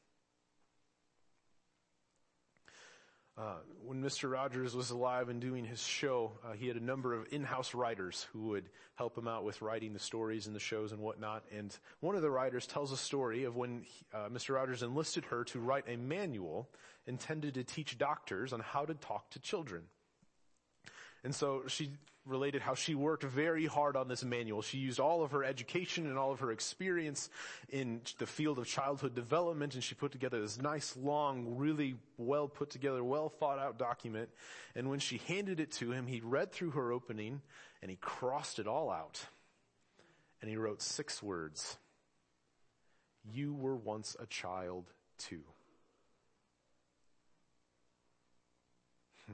Uh, 3.39 3.57
when 3.85 4.03
Mr. 4.03 4.33
Rogers 4.33 4.75
was 4.75 4.91
alive 4.91 5.29
and 5.29 5.43
doing 5.43 5.63
his 5.63 5.83
show, 5.83 6.33
uh, 6.43 6.53
he 6.53 6.69
had 6.69 6.77
a 6.79 6.83
number 6.83 7.13
of 7.13 7.27
in-house 7.31 7.75
writers 7.75 8.27
who 8.33 8.49
would 8.49 8.65
help 8.95 9.17
him 9.17 9.29
out 9.29 9.45
with 9.45 9.61
writing 9.61 9.93
the 9.93 9.99
stories 9.99 10.47
and 10.47 10.57
the 10.57 10.61
shows 10.61 10.93
and 10.93 11.03
whatnot. 11.03 11.45
And 11.55 11.77
one 12.01 12.17
of 12.17 12.23
the 12.23 12.31
writers 12.31 12.67
tells 12.67 12.93
a 12.93 12.97
story 12.97 13.45
of 13.45 13.55
when 13.55 13.83
he, 13.83 14.07
uh, 14.15 14.31
Mr. 14.31 14.55
Rogers 14.55 14.83
enlisted 14.83 15.27
her 15.27 15.45
to 15.45 15.61
write 15.61 15.85
a 15.87 15.97
manual 15.97 16.71
intended 17.07 17.55
to 17.55 17.65
teach 17.65 17.99
doctors 17.99 18.55
on 18.55 18.61
how 18.61 18.87
to 18.87 18.95
talk 18.95 19.29
to 19.31 19.39
children. 19.39 19.83
And 21.23 21.35
so 21.35 21.65
she 21.67 21.91
related 22.27 22.61
how 22.61 22.75
she 22.75 22.95
worked 22.95 23.23
very 23.23 23.67
hard 23.67 23.97
on 23.97 24.09
this 24.09 24.25
manual. 24.25 24.63
She 24.63 24.79
used 24.79 24.99
all 24.99 25.23
of 25.23 25.31
her 25.31 25.45
education 25.45 26.07
and 26.07 26.19
all 26.19 26.33
of 26.33 26.41
her 26.41 26.51
experience 26.51 27.31
in 27.69 28.01
the 28.19 28.27
field 28.27 28.59
of 28.59 28.67
childhood 28.67 29.15
development 29.15 29.75
and 29.75 29.83
she 29.83 29.95
put 29.95 30.13
together 30.13 30.41
this 30.41 30.61
nice, 30.61 30.97
long, 30.97 31.57
really 31.57 31.97
well 32.19 32.49
put 32.49 32.71
together, 32.71 33.03
well 33.03 33.29
thought 33.29 33.59
out 33.59 33.79
document. 33.79 34.29
And 34.75 34.91
when 34.91 34.99
she 34.99 35.19
handed 35.29 35.61
it 35.61 35.73
to 35.73 35.93
him, 35.93 36.07
he 36.07 36.21
read 36.21 36.53
through 36.53 36.73
her 36.73 36.93
opening 36.93 37.41
and 37.81 37.91
he 37.91 37.97
crossed 37.97 38.59
it 38.59 38.67
all 38.67 38.91
out. 38.91 39.25
And 40.43 40.51
he 40.51 40.57
wrote 40.57 40.83
six 40.83 41.23
words. 41.23 41.79
You 43.33 43.55
were 43.55 43.77
once 43.77 44.17
a 44.21 44.27
child 44.27 44.91
too. 45.19 45.43
I 49.29 49.33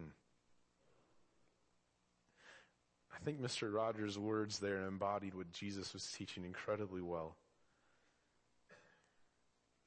think 3.24 3.40
Mr. 3.40 3.72
Rogers' 3.72 4.18
words 4.18 4.58
there 4.58 4.86
embodied 4.86 5.34
what 5.34 5.52
Jesus 5.52 5.92
was 5.92 6.10
teaching 6.10 6.44
incredibly 6.44 7.00
well. 7.00 7.36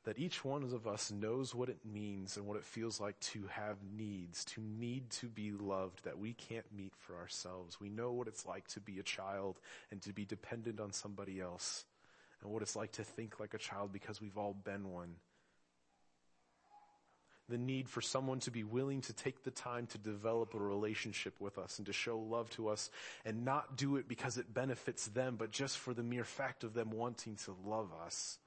That 0.06 0.20
each 0.20 0.46
one 0.46 0.64
of 0.64 0.88
us 0.88 1.12
knows 1.12 1.56
what 1.56 1.68
it 1.68 1.80
means 1.84 2.38
and 2.38 2.46
what 2.46 2.58
it 2.58 2.64
feels 2.64 3.00
like 3.00 3.20
to 3.22 3.48
have 3.50 3.78
needs, 3.98 4.46
to 4.46 4.62
need 4.62 5.10
to 5.12 5.28
be 5.28 5.52
loved 5.52 6.04
that 6.04 6.20
we 6.20 6.34
can't 6.34 6.66
meet 6.76 6.94
for 6.96 7.16
ourselves. 7.16 7.80
We 7.80 7.90
know 7.90 8.12
what 8.12 8.28
it's 8.28 8.46
like 8.46 8.68
to 8.70 8.80
be 8.80 9.00
a 9.00 9.04
child 9.04 9.60
and 9.92 10.02
to 10.04 10.14
be 10.14 10.24
dependent 10.24 10.80
on 10.80 10.92
somebody 10.92 11.42
else 11.42 11.86
and 12.42 12.52
what 12.52 12.62
it's 12.62 12.76
like 12.76 12.92
to 12.94 13.04
think 13.04 13.40
like 13.40 13.56
a 13.56 13.60
child 13.60 13.92
because 13.92 14.22
we've 14.22 14.38
all 14.38 14.54
been 14.54 14.92
one 14.92 15.16
the 17.50 17.58
need 17.58 17.90
for 17.90 18.02
someone 18.02 18.40
to 18.40 18.52
be 18.52 18.64
willing 18.64 19.02
to 19.02 19.14
take 19.14 19.44
the 19.44 19.52
time 19.52 19.88
to 19.88 19.98
develop 19.98 20.54
a 20.54 20.60
relationship 20.60 21.40
with 21.40 21.58
us 21.58 21.78
and 21.78 21.86
to 21.86 21.94
show 21.94 22.18
love 22.18 22.50
to 22.52 22.68
us 22.70 22.90
and 23.24 23.46
not 23.46 23.78
do 23.78 23.98
it 23.98 24.08
because 24.08 24.38
it 24.38 24.54
benefits 24.54 25.08
them, 25.08 25.36
but 25.38 25.52
just 25.52 25.78
for 25.78 25.94
the 25.94 26.04
mere 26.04 26.24
fact 26.24 26.64
of 26.64 26.74
them 26.74 26.90
wanting 26.92 27.36
to 27.36 27.56
love 27.66 27.92
us. 28.04 28.40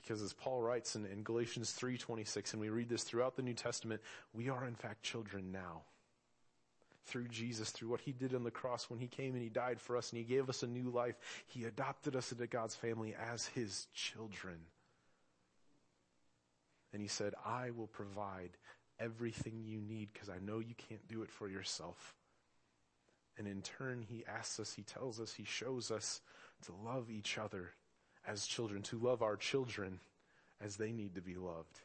Because 0.00 0.22
as 0.22 0.32
Paul 0.34 0.60
writes 0.60 0.96
in, 0.96 1.06
in 1.06 1.22
Galatians 1.22 1.74
3.26, 1.78 2.52
and 2.52 2.60
we 2.60 2.68
read 2.68 2.88
this 2.88 3.04
throughout 3.04 3.36
the 3.36 3.42
New 3.42 3.54
Testament, 3.54 4.02
we 4.34 4.50
are 4.50 4.66
in 4.66 4.74
fact 4.74 5.02
children 5.02 5.50
now 5.50 5.82
through 7.04 7.28
Jesus, 7.28 7.70
through 7.70 7.88
what 7.88 8.00
he 8.00 8.12
did 8.12 8.34
on 8.34 8.44
the 8.44 8.50
cross 8.50 8.88
when 8.88 8.98
he 8.98 9.06
came 9.06 9.34
and 9.34 9.42
he 9.42 9.48
died 9.48 9.80
for 9.80 9.96
us 9.96 10.10
and 10.10 10.18
he 10.18 10.24
gave 10.24 10.48
us 10.48 10.62
a 10.62 10.66
new 10.66 10.90
life. 10.90 11.16
He 11.46 11.64
adopted 11.64 12.16
us 12.16 12.32
into 12.32 12.46
God's 12.46 12.74
family 12.74 13.14
as 13.32 13.46
his 13.46 13.86
children. 13.94 14.56
And 16.92 17.02
he 17.02 17.08
said, 17.08 17.34
I 17.44 17.70
will 17.70 17.88
provide 17.88 18.50
everything 18.98 19.62
you 19.64 19.80
need 19.80 20.08
because 20.12 20.28
I 20.28 20.38
know 20.38 20.60
you 20.60 20.74
can't 20.88 21.06
do 21.08 21.22
it 21.22 21.30
for 21.30 21.48
yourself. 21.48 22.14
And 23.36 23.48
in 23.48 23.62
turn, 23.62 24.04
he 24.08 24.24
asks 24.26 24.60
us, 24.60 24.72
he 24.72 24.82
tells 24.82 25.20
us, 25.20 25.34
he 25.34 25.44
shows 25.44 25.90
us 25.90 26.20
to 26.66 26.72
love 26.84 27.10
each 27.10 27.36
other 27.36 27.72
as 28.26 28.46
children, 28.46 28.82
to 28.82 28.98
love 28.98 29.22
our 29.22 29.36
children 29.36 29.98
as 30.60 30.76
they 30.76 30.92
need 30.92 31.16
to 31.16 31.20
be 31.20 31.34
loved. 31.34 31.80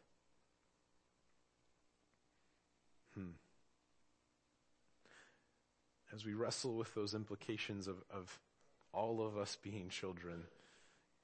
As 6.14 6.26
we 6.26 6.34
wrestle 6.34 6.76
with 6.76 6.94
those 6.96 7.14
implications 7.14 7.88
of, 7.88 7.98
of 8.12 8.40
all 8.94 9.26
of 9.26 9.38
us 9.38 9.58
being 9.62 9.90
children, 9.90 10.44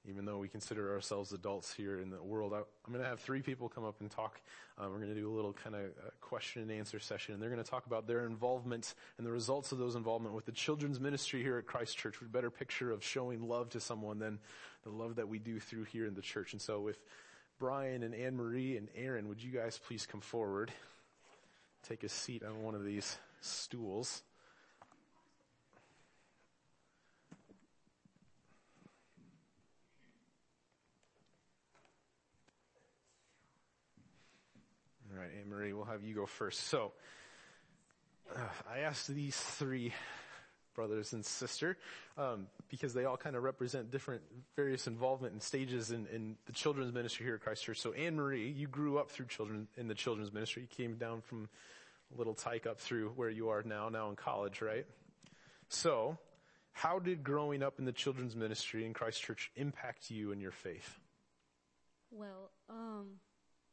even 0.07 0.25
though 0.25 0.37
we 0.37 0.47
consider 0.47 0.93
ourselves 0.93 1.31
adults 1.31 1.73
here 1.73 1.99
in 1.99 2.11
the 2.11 2.21
world, 2.21 2.53
I, 2.53 2.57
am 2.57 2.63
going 2.93 3.01
to 3.01 3.09
have 3.09 3.19
three 3.19 3.41
people 3.41 3.69
come 3.69 3.83
up 3.83 4.01
and 4.01 4.11
talk. 4.11 4.39
Uh, 4.77 4.87
we're 4.89 4.97
going 4.97 5.13
to 5.13 5.19
do 5.19 5.31
a 5.31 5.35
little 5.35 5.53
kind 5.53 5.75
of 5.75 5.81
uh, 5.81 6.09
question 6.21 6.61
and 6.61 6.71
answer 6.71 6.99
session, 6.99 7.33
and 7.33 7.41
they're 7.41 7.49
going 7.49 7.63
to 7.63 7.69
talk 7.69 7.87
about 7.87 8.07
their 8.07 8.25
involvement 8.25 8.93
and 9.17 9.25
the 9.25 9.31
results 9.31 9.71
of 9.71 9.79
those 9.79 9.95
involvement 9.95 10.35
with 10.35 10.45
the 10.45 10.51
children's 10.51 10.99
ministry 10.99 11.41
here 11.41 11.57
at 11.57 11.65
Christ 11.65 11.97
Church. 11.97 12.21
A 12.21 12.25
better 12.25 12.51
picture 12.51 12.91
of 12.91 13.03
showing 13.03 13.47
love 13.47 13.69
to 13.69 13.79
someone 13.79 14.19
than 14.19 14.39
the 14.83 14.91
love 14.91 15.15
that 15.15 15.27
we 15.27 15.39
do 15.39 15.59
through 15.59 15.85
here 15.85 16.05
in 16.05 16.13
the 16.13 16.21
church. 16.21 16.53
And 16.53 16.61
so, 16.61 16.79
with 16.79 16.99
Brian 17.57 18.03
and 18.03 18.13
Anne 18.13 18.35
Marie 18.35 18.77
and 18.77 18.89
Aaron, 18.95 19.27
would 19.27 19.41
you 19.41 19.51
guys 19.51 19.79
please 19.87 20.05
come 20.05 20.21
forward? 20.21 20.71
Take 21.87 22.03
a 22.03 22.09
seat 22.09 22.43
on 22.43 22.61
one 22.61 22.75
of 22.75 22.83
these 22.83 23.17
stools. 23.41 24.21
Right, 35.25 35.33
Anne 35.41 35.49
Marie, 35.49 35.73
we'll 35.73 35.85
have 35.85 36.03
you 36.03 36.13
go 36.13 36.25
first. 36.25 36.67
So, 36.67 36.91
uh, 38.35 38.39
I 38.71 38.79
asked 38.79 39.07
these 39.07 39.35
three 39.35 39.93
brothers 40.75 41.13
and 41.13 41.25
sister 41.25 41.77
um, 42.17 42.47
because 42.69 42.93
they 42.93 43.05
all 43.05 43.17
kind 43.17 43.35
of 43.35 43.43
represent 43.43 43.91
different 43.91 44.21
various 44.55 44.87
involvement 44.87 45.33
and 45.33 45.41
stages 45.41 45.91
in, 45.91 46.05
in, 46.07 46.35
the 46.45 46.51
children's 46.51 46.93
ministry 46.93 47.25
here 47.25 47.35
at 47.35 47.41
Christ 47.41 47.63
Church. 47.63 47.79
So, 47.79 47.93
Anne 47.93 48.15
Marie, 48.15 48.49
you 48.49 48.67
grew 48.67 48.97
up 48.97 49.09
through 49.09 49.27
children 49.27 49.67
in 49.77 49.87
the 49.87 49.95
children's 49.95 50.33
ministry. 50.33 50.63
You 50.63 50.67
came 50.67 50.95
down 50.97 51.21
from 51.21 51.49
Little 52.15 52.33
Tyke 52.33 52.67
up 52.67 52.79
through 52.79 53.09
where 53.15 53.29
you 53.29 53.49
are 53.49 53.63
now, 53.63 53.89
now 53.89 54.09
in 54.09 54.15
college, 54.15 54.61
right? 54.61 54.85
So, 55.69 56.17
how 56.73 56.99
did 56.99 57.23
growing 57.23 57.63
up 57.63 57.79
in 57.79 57.85
the 57.85 57.93
children's 57.93 58.35
ministry 58.35 58.85
in 58.85 58.93
Christ 58.93 59.21
Church 59.21 59.49
impact 59.55 60.11
you 60.11 60.31
and 60.31 60.41
your 60.41 60.51
faith? 60.51 60.99
Well, 62.11 62.51
um, 62.69 63.19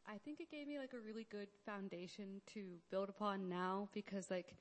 I 0.09 0.19
think 0.25 0.41
it 0.41 0.51
gave 0.51 0.67
me 0.67 0.79
like 0.79 0.93
a 0.93 1.01
really 1.01 1.27
good 1.31 1.49
foundation 1.65 2.41
to 2.55 2.65
build 2.91 3.09
upon 3.09 3.49
now 3.49 3.89
because 3.93 4.31
like 4.31 4.57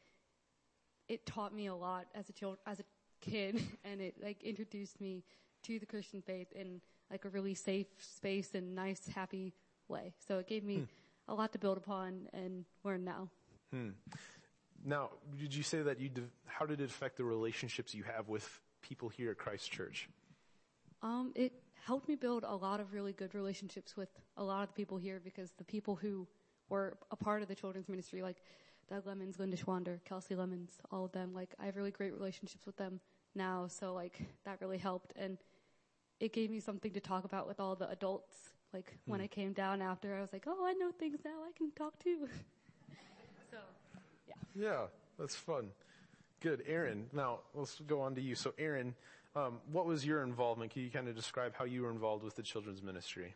it 1.08 1.26
taught 1.26 1.54
me 1.54 1.68
a 1.68 1.76
lot 1.76 2.06
as 2.16 2.30
a 2.30 2.34
child, 2.34 2.58
as 2.66 2.80
a 2.80 2.84
kid 3.22 3.62
and 3.84 4.02
it 4.02 4.16
like 4.24 4.44
introduced 4.44 5.00
me 5.02 5.24
to 5.64 5.80
the 5.80 5.86
Christian 5.86 6.22
faith 6.22 6.52
in 6.54 6.82
like 7.10 7.26
a 7.26 7.30
really 7.30 7.54
safe 7.54 7.88
space 8.00 8.52
and 8.54 8.76
nice, 8.76 9.08
happy 9.14 9.54
way. 9.88 10.14
So 10.28 10.40
it 10.40 10.48
gave 10.48 10.64
me 10.64 10.78
hmm. 10.78 10.84
a 11.28 11.34
lot 11.34 11.52
to 11.54 11.60
build 11.60 11.78
upon 11.78 12.28
and 12.34 12.66
learn 12.84 13.04
now. 13.04 13.30
Hmm. 13.72 13.90
Now, 14.84 15.10
did 15.38 15.54
you 15.54 15.64
say 15.64 15.82
that 15.84 16.00
you, 16.00 16.10
de- 16.10 16.22
how 16.46 16.66
did 16.66 16.82
it 16.82 16.90
affect 16.90 17.18
the 17.18 17.24
relationships 17.24 17.94
you 17.94 18.04
have 18.04 18.30
with 18.30 18.62
people 18.82 19.10
here 19.10 19.32
at 19.32 19.38
Christ 19.38 19.72
Church? 19.72 20.10
Um, 21.04 21.32
it 21.36 21.54
helped 21.86 22.08
me 22.08 22.16
build 22.16 22.44
a 22.48 22.56
lot 22.56 22.80
of 22.80 22.94
really 22.94 23.14
good 23.14 23.34
relationships 23.34 23.96
with 23.98 24.10
a 24.38 24.44
lot 24.44 24.64
of 24.64 24.70
the 24.70 24.74
people 24.74 24.98
here 24.98 25.20
because 25.24 25.52
the 25.58 25.64
people 25.64 25.96
who 25.96 26.28
were 26.70 26.98
a 27.12 27.16
part 27.16 27.42
of 27.42 27.48
the 27.48 27.56
children's 27.56 27.90
ministry, 27.90 28.22
like 28.22 28.38
Doug 28.90 29.06
Lemons, 29.06 29.40
Linda 29.40 29.58
Schwander, 29.58 30.00
Kelsey 30.06 30.36
Lemons, 30.36 30.72
all 30.92 31.06
of 31.06 31.12
them, 31.12 31.34
like 31.34 31.54
I 31.60 31.66
have 31.66 31.76
really 31.76 31.92
great 31.92 32.14
relationships 32.14 32.66
with 32.66 32.78
them 32.78 33.00
now. 33.36 33.68
So 33.68 33.94
like 33.94 34.22
that 34.46 34.60
really 34.62 34.78
helped 34.78 35.14
and 35.16 35.38
it 36.20 36.34
gave 36.34 36.52
me 36.52 36.60
something 36.60 36.92
to 36.94 37.00
talk 37.00 37.24
about 37.26 37.48
with 37.48 37.60
all 37.60 37.76
the 37.76 37.90
adults. 37.90 38.36
Like 38.74 38.98
when 39.06 39.20
hmm. 39.20 39.26
I 39.26 39.28
came 39.28 39.54
down 39.54 39.82
after, 39.82 40.16
I 40.16 40.22
was 40.22 40.32
like, 40.32 40.46
oh, 40.48 40.66
I 40.66 40.74
know 40.74 40.92
things 40.92 41.20
now. 41.26 41.44
I 41.46 41.52
can 41.58 41.72
talk 41.72 41.98
to. 42.04 42.28
so, 43.52 43.58
yeah. 44.28 44.36
Yeah, 44.56 44.86
that's 45.18 45.36
fun. 45.36 45.72
Good. 46.40 46.64
Aaron, 46.68 47.08
now 47.12 47.40
let's 47.54 47.80
go 47.80 48.02
on 48.02 48.16
to 48.16 48.22
you. 48.22 48.36
So 48.36 48.54
Aaron, 48.58 48.96
um, 49.36 49.60
what 49.72 49.86
was 49.86 50.06
your 50.06 50.24
involvement? 50.24 50.72
Can 50.72 50.84
you 50.84 50.90
kind 50.90 51.08
of 51.08 51.16
describe 51.16 51.54
how 51.56 51.66
you 51.66 51.84
were 51.84 51.92
involved 51.92 52.24
with 52.24 52.36
the 52.36 52.44
children's 52.44 52.84
ministry? 52.84 53.34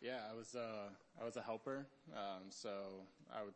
Yeah, 0.00 0.18
I 0.30 0.36
was 0.36 0.54
uh, 0.54 0.88
I 1.20 1.24
was 1.24 1.36
a 1.36 1.42
helper, 1.42 1.86
um, 2.14 2.44
so 2.50 2.70
I 3.34 3.42
would 3.42 3.54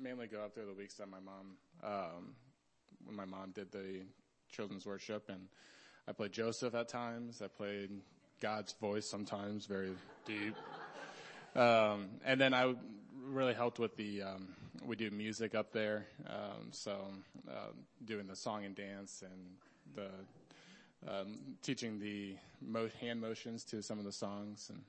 mainly 0.00 0.26
go 0.26 0.42
up 0.42 0.54
there 0.54 0.66
the 0.66 0.74
weeks 0.74 0.94
that 0.94 1.08
my 1.08 1.18
mom 1.20 1.56
um, 1.82 2.34
when 3.04 3.16
my 3.16 3.24
mom 3.24 3.52
did 3.52 3.72
the 3.72 4.02
children's 4.50 4.84
worship, 4.84 5.28
and 5.28 5.48
I 6.06 6.12
played 6.12 6.32
Joseph 6.32 6.74
at 6.74 6.88
times. 6.88 7.40
I 7.40 7.46
played 7.46 7.90
God's 8.40 8.74
voice 8.74 9.06
sometimes, 9.06 9.66
very 9.66 9.92
deep, 10.26 10.54
um, 11.56 12.08
and 12.24 12.38
then 12.38 12.52
I 12.52 12.74
really 13.24 13.54
helped 13.54 13.78
with 13.78 13.96
the 13.96 14.22
um, 14.22 14.48
we 14.84 14.94
do 14.94 15.10
music 15.10 15.54
up 15.54 15.72
there, 15.72 16.06
um, 16.26 16.68
so 16.70 16.98
uh, 17.48 17.72
doing 18.04 18.26
the 18.26 18.36
song 18.36 18.64
and 18.66 18.74
dance 18.74 19.22
and 19.22 19.96
the 19.96 20.10
um, 21.06 21.38
teaching 21.62 21.98
the 22.00 22.36
mo- 22.60 22.90
hand 23.00 23.20
motions 23.20 23.64
to 23.64 23.82
some 23.82 23.98
of 23.98 24.04
the 24.04 24.12
songs, 24.12 24.70
and 24.70 24.82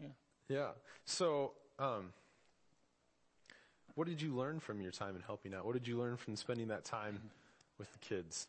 yeah. 0.00 0.56
Yeah. 0.56 0.70
So, 1.04 1.52
um, 1.78 2.12
what 3.94 4.08
did 4.08 4.20
you 4.20 4.34
learn 4.34 4.60
from 4.60 4.80
your 4.80 4.90
time 4.90 5.14
in 5.16 5.22
helping 5.22 5.54
out? 5.54 5.64
What 5.66 5.74
did 5.74 5.86
you 5.86 5.98
learn 5.98 6.16
from 6.16 6.36
spending 6.36 6.68
that 6.68 6.84
time 6.84 7.20
with 7.78 7.92
the 7.92 7.98
kids? 7.98 8.46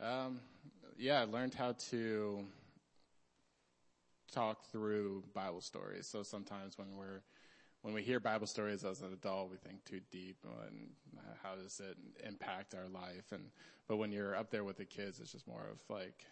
Um, 0.00 0.40
yeah, 0.98 1.20
I 1.20 1.24
learned 1.24 1.54
how 1.54 1.72
to 1.90 2.44
talk 4.32 4.64
through 4.70 5.22
Bible 5.32 5.60
stories. 5.60 6.06
So 6.06 6.22
sometimes 6.22 6.76
when 6.76 6.96
we're 6.96 7.22
when 7.84 7.92
we 7.92 8.02
hear 8.02 8.18
Bible 8.18 8.46
stories 8.46 8.82
as 8.82 9.02
an 9.02 9.12
adult, 9.12 9.50
we 9.50 9.58
think 9.58 9.84
too 9.84 10.00
deep 10.10 10.38
and 10.66 10.88
how 11.42 11.54
does 11.54 11.80
it 11.80 11.98
impact 12.26 12.74
our 12.74 12.88
life? 12.88 13.30
And 13.30 13.50
but 13.86 13.98
when 13.98 14.10
you're 14.10 14.34
up 14.34 14.50
there 14.50 14.64
with 14.64 14.78
the 14.78 14.86
kids, 14.86 15.20
it's 15.20 15.32
just 15.32 15.46
more 15.46 15.66
of 15.70 15.78
like 15.90 16.24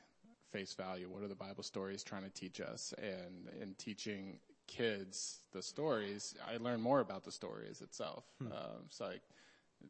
face 0.50 0.72
value. 0.72 1.10
What 1.10 1.22
are 1.22 1.28
the 1.28 1.34
Bible 1.34 1.62
stories 1.62 2.02
trying 2.02 2.22
to 2.22 2.30
teach 2.30 2.62
us? 2.62 2.94
And 2.96 3.50
in 3.60 3.74
teaching 3.74 4.38
kids 4.66 5.40
the 5.52 5.60
stories, 5.60 6.34
I 6.50 6.56
learn 6.56 6.80
more 6.80 7.00
about 7.00 7.22
the 7.22 7.32
stories 7.32 7.82
itself. 7.82 8.24
Hmm. 8.38 8.46
Um, 8.46 8.84
so 8.88 9.04
I 9.04 9.16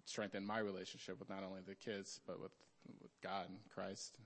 strengthen 0.05 0.45
my 0.45 0.59
relationship 0.59 1.21
with 1.21 1.31
not 1.31 1.45
only 1.45 1.61
the 1.65 1.77
kids 1.77 2.19
but 2.27 2.41
with 2.41 2.53
with 3.01 3.13
God 3.23 3.47
and 3.49 3.59
Christ. 3.73 4.19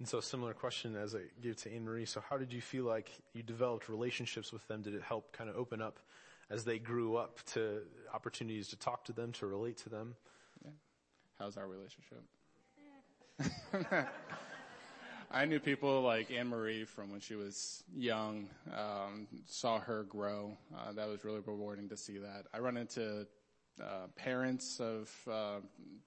And 0.00 0.08
so, 0.08 0.18
similar 0.18 0.54
question 0.54 0.96
as 0.96 1.14
I 1.14 1.20
gave 1.42 1.56
to 1.56 1.74
Anne 1.74 1.84
Marie. 1.84 2.06
So, 2.06 2.22
how 2.26 2.38
did 2.38 2.54
you 2.54 2.62
feel 2.62 2.84
like 2.84 3.10
you 3.34 3.42
developed 3.42 3.90
relationships 3.90 4.50
with 4.50 4.66
them? 4.66 4.80
Did 4.80 4.94
it 4.94 5.02
help 5.02 5.30
kind 5.30 5.50
of 5.50 5.56
open 5.56 5.82
up 5.82 5.98
as 6.48 6.64
they 6.64 6.78
grew 6.78 7.16
up 7.16 7.38
to 7.52 7.82
opportunities 8.14 8.68
to 8.68 8.76
talk 8.76 9.04
to 9.04 9.12
them, 9.12 9.30
to 9.32 9.46
relate 9.46 9.76
to 9.76 9.90
them? 9.90 10.16
How's 11.38 11.58
our 11.58 11.66
relationship? 11.68 12.22
I 15.30 15.44
knew 15.44 15.60
people 15.60 16.00
like 16.00 16.30
Anne 16.30 16.48
Marie 16.48 16.84
from 16.84 17.10
when 17.10 17.20
she 17.20 17.34
was 17.34 17.84
young. 17.94 18.48
Um, 18.74 19.28
saw 19.46 19.80
her 19.80 20.04
grow. 20.04 20.56
Uh, 20.74 20.92
that 20.92 21.08
was 21.08 21.24
really 21.24 21.40
rewarding 21.44 21.90
to 21.90 21.96
see 21.98 22.16
that. 22.16 22.46
I 22.54 22.58
run 22.60 22.78
into 22.78 23.26
uh, 23.82 24.06
parents 24.16 24.80
of 24.80 25.10
uh, 25.30 25.60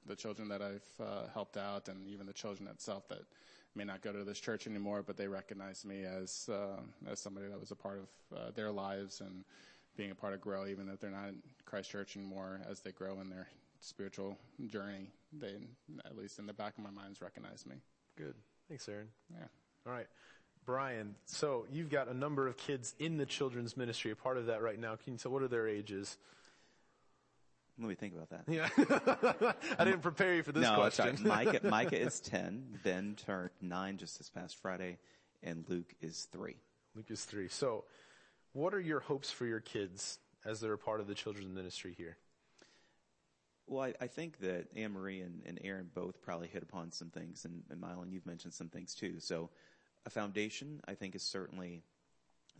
the 0.07 0.15
children 0.15 0.49
that 0.49 0.63
I've 0.63 0.87
uh, 0.99 1.27
helped 1.31 1.57
out, 1.57 1.89
and 1.89 2.07
even 2.07 2.25
the 2.25 2.33
children 2.33 2.67
itself 2.67 3.07
that 3.09 3.21
may 3.75 3.83
not 3.83 4.01
go 4.01 4.11
to 4.11 4.23
this 4.23 4.39
church 4.39 4.67
anymore, 4.67 5.03
but 5.05 5.17
they 5.17 5.27
recognize 5.27 5.85
me 5.85 6.03
as 6.03 6.49
uh, 6.51 6.79
as 7.09 7.19
somebody 7.19 7.47
that 7.47 7.59
was 7.59 7.71
a 7.71 7.75
part 7.75 7.99
of 7.99 8.37
uh, 8.37 8.51
their 8.55 8.71
lives 8.71 9.21
and 9.21 9.43
being 9.95 10.11
a 10.11 10.15
part 10.15 10.33
of 10.33 10.41
Grow, 10.41 10.65
even 10.65 10.89
if 10.89 10.99
they're 10.99 11.11
not 11.11 11.29
in 11.29 11.41
Christ 11.65 11.89
Church 11.89 12.17
anymore. 12.17 12.61
As 12.69 12.79
they 12.79 12.91
grow 12.91 13.19
in 13.21 13.29
their 13.29 13.47
spiritual 13.79 14.37
journey, 14.67 15.09
they 15.31 15.55
at 16.05 16.17
least 16.17 16.39
in 16.39 16.45
the 16.45 16.53
back 16.53 16.77
of 16.77 16.83
my 16.83 16.89
minds 16.89 17.21
recognize 17.21 17.65
me. 17.65 17.75
Good. 18.17 18.35
Thanks, 18.67 18.87
Aaron. 18.87 19.07
Yeah. 19.31 19.45
All 19.85 19.93
right. 19.93 20.07
Brian, 20.65 21.15
so 21.25 21.65
you've 21.71 21.89
got 21.89 22.07
a 22.07 22.13
number 22.13 22.47
of 22.47 22.55
kids 22.55 22.95
in 22.97 23.17
the 23.17 23.25
children's 23.25 23.75
ministry, 23.75 24.11
a 24.11 24.15
part 24.15 24.37
of 24.37 24.45
that 24.45 24.61
right 24.61 24.79
now. 24.79 24.95
Can 24.95 25.13
you 25.13 25.19
tell 25.19 25.31
what 25.31 25.43
are 25.43 25.49
their 25.49 25.67
ages? 25.67 26.17
Let 27.79 27.89
me 27.89 27.95
think 27.95 28.13
about 28.13 28.29
that. 28.29 28.43
Yeah. 28.47 29.53
I 29.79 29.85
didn't 29.85 30.01
prepare 30.01 30.35
you 30.35 30.43
for 30.43 30.51
this 30.51 30.63
no, 30.63 30.75
question. 30.75 31.17
right. 31.23 31.45
Micah, 31.45 31.59
Micah 31.67 31.99
is 31.99 32.19
10. 32.19 32.79
Ben 32.83 33.15
turned 33.15 33.49
9 33.61 33.97
just 33.97 34.19
this 34.19 34.29
past 34.29 34.57
Friday. 34.61 34.99
And 35.41 35.65
Luke 35.67 35.93
is 35.99 36.27
3. 36.31 36.55
Luke 36.95 37.09
is 37.09 37.25
three. 37.25 37.47
So, 37.47 37.85
what 38.51 38.73
are 38.73 38.79
your 38.79 38.99
hopes 38.99 39.31
for 39.31 39.45
your 39.45 39.59
kids 39.59 40.19
as 40.45 40.59
they're 40.59 40.73
a 40.73 40.77
part 40.77 40.99
of 40.99 41.07
the 41.07 41.15
children's 41.15 41.49
ministry 41.49 41.93
here? 41.97 42.17
Well, 43.65 43.83
I, 43.83 43.93
I 43.99 44.07
think 44.07 44.39
that 44.41 44.67
Anne 44.75 44.91
Marie 44.91 45.21
and, 45.21 45.41
and 45.45 45.59
Aaron 45.63 45.89
both 45.93 46.21
probably 46.21 46.47
hit 46.47 46.61
upon 46.61 46.91
some 46.91 47.09
things, 47.09 47.45
and, 47.45 47.63
and 47.71 47.81
Mylon, 47.81 48.11
you've 48.11 48.25
mentioned 48.25 48.53
some 48.53 48.69
things 48.69 48.93
too. 48.93 49.19
So, 49.19 49.49
a 50.05 50.09
foundation, 50.09 50.81
I 50.87 50.93
think, 50.93 51.15
is 51.15 51.23
certainly 51.23 51.81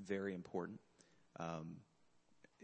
very 0.04 0.34
important. 0.34 0.80
Um, 1.40 1.76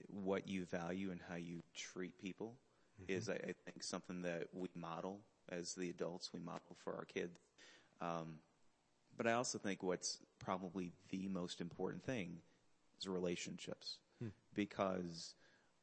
what 0.07 0.47
you 0.47 0.65
value 0.65 1.11
and 1.11 1.19
how 1.29 1.35
you 1.35 1.61
treat 1.75 2.17
people 2.19 2.55
mm-hmm. 3.01 3.17
is, 3.17 3.29
I, 3.29 3.33
I 3.33 3.53
think, 3.65 3.81
something 3.81 4.21
that 4.23 4.47
we 4.53 4.67
model 4.75 5.19
as 5.51 5.73
the 5.73 5.89
adults. 5.89 6.31
We 6.33 6.39
model 6.39 6.75
for 6.83 6.93
our 6.93 7.05
kids. 7.05 7.39
Um, 8.01 8.35
but 9.17 9.27
I 9.27 9.33
also 9.33 9.57
think 9.57 9.83
what's 9.83 10.19
probably 10.39 10.93
the 11.09 11.27
most 11.27 11.59
important 11.59 12.03
thing 12.03 12.37
is 12.99 13.07
relationships, 13.07 13.97
hmm. 14.21 14.29
because 14.53 15.33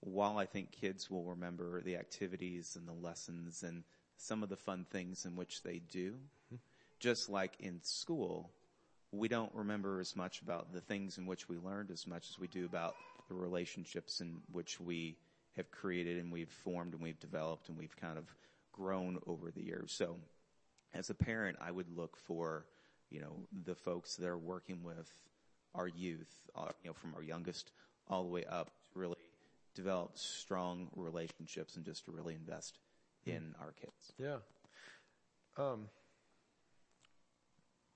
while 0.00 0.38
I 0.38 0.46
think 0.46 0.72
kids 0.72 1.10
will 1.10 1.24
remember 1.24 1.82
the 1.82 1.96
activities 1.96 2.76
and 2.76 2.88
the 2.88 3.06
lessons 3.06 3.62
and 3.62 3.82
some 4.16 4.42
of 4.42 4.48
the 4.48 4.56
fun 4.56 4.86
things 4.90 5.26
in 5.26 5.36
which 5.36 5.62
they 5.62 5.80
do, 5.90 6.12
mm-hmm. 6.12 6.56
just 6.98 7.28
like 7.28 7.54
in 7.60 7.80
school, 7.82 8.50
we 9.12 9.28
don't 9.28 9.54
remember 9.54 10.00
as 10.00 10.16
much 10.16 10.40
about 10.40 10.72
the 10.72 10.80
things 10.80 11.18
in 11.18 11.26
which 11.26 11.48
we 11.48 11.58
learned 11.58 11.90
as 11.90 12.06
much 12.06 12.28
as 12.30 12.38
we 12.38 12.46
do 12.46 12.64
about 12.64 12.94
the 13.28 13.34
relationships 13.34 14.20
in 14.20 14.40
which 14.52 14.80
we 14.80 15.16
have 15.56 15.70
created 15.70 16.18
and 16.18 16.30
we've 16.30 16.50
formed 16.50 16.92
and 16.92 17.02
we've 17.02 17.18
developed 17.18 17.68
and 17.68 17.78
we've 17.78 17.96
kind 17.96 18.18
of 18.18 18.24
grown 18.72 19.18
over 19.26 19.50
the 19.50 19.62
years. 19.62 19.92
So 19.92 20.16
as 20.94 21.10
a 21.10 21.14
parent, 21.14 21.56
I 21.60 21.70
would 21.70 21.88
look 21.96 22.16
for, 22.16 22.66
you 23.10 23.20
know, 23.20 23.46
the 23.64 23.74
folks 23.74 24.16
that 24.16 24.28
are 24.28 24.38
working 24.38 24.82
with 24.82 25.10
our 25.74 25.88
youth, 25.88 26.32
uh, 26.54 26.68
you 26.82 26.90
know, 26.90 26.94
from 26.94 27.14
our 27.14 27.22
youngest 27.22 27.70
all 28.08 28.22
the 28.22 28.30
way 28.30 28.44
up 28.44 28.70
to 28.92 28.98
really 28.98 29.16
develop 29.74 30.16
strong 30.16 30.88
relationships 30.96 31.76
and 31.76 31.84
just 31.84 32.04
to 32.06 32.12
really 32.12 32.34
invest 32.34 32.78
in 33.26 33.54
our 33.60 33.72
kids. 33.72 34.12
Yeah. 34.18 34.36
Um, 35.58 35.88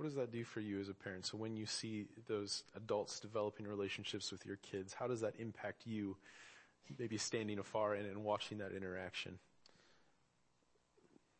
what 0.00 0.06
does 0.06 0.14
that 0.14 0.32
do 0.32 0.44
for 0.44 0.60
you 0.60 0.80
as 0.80 0.88
a 0.88 0.94
parent? 0.94 1.26
So 1.26 1.36
when 1.36 1.58
you 1.58 1.66
see 1.66 2.06
those 2.26 2.64
adults 2.74 3.20
developing 3.20 3.66
relationships 3.66 4.32
with 4.32 4.46
your 4.46 4.56
kids, 4.56 4.94
how 4.94 5.06
does 5.06 5.20
that 5.20 5.34
impact 5.38 5.82
you, 5.84 6.16
maybe 6.98 7.18
standing 7.18 7.58
afar 7.58 7.92
and, 7.92 8.06
and 8.06 8.24
watching 8.24 8.56
that 8.58 8.72
interaction? 8.72 9.38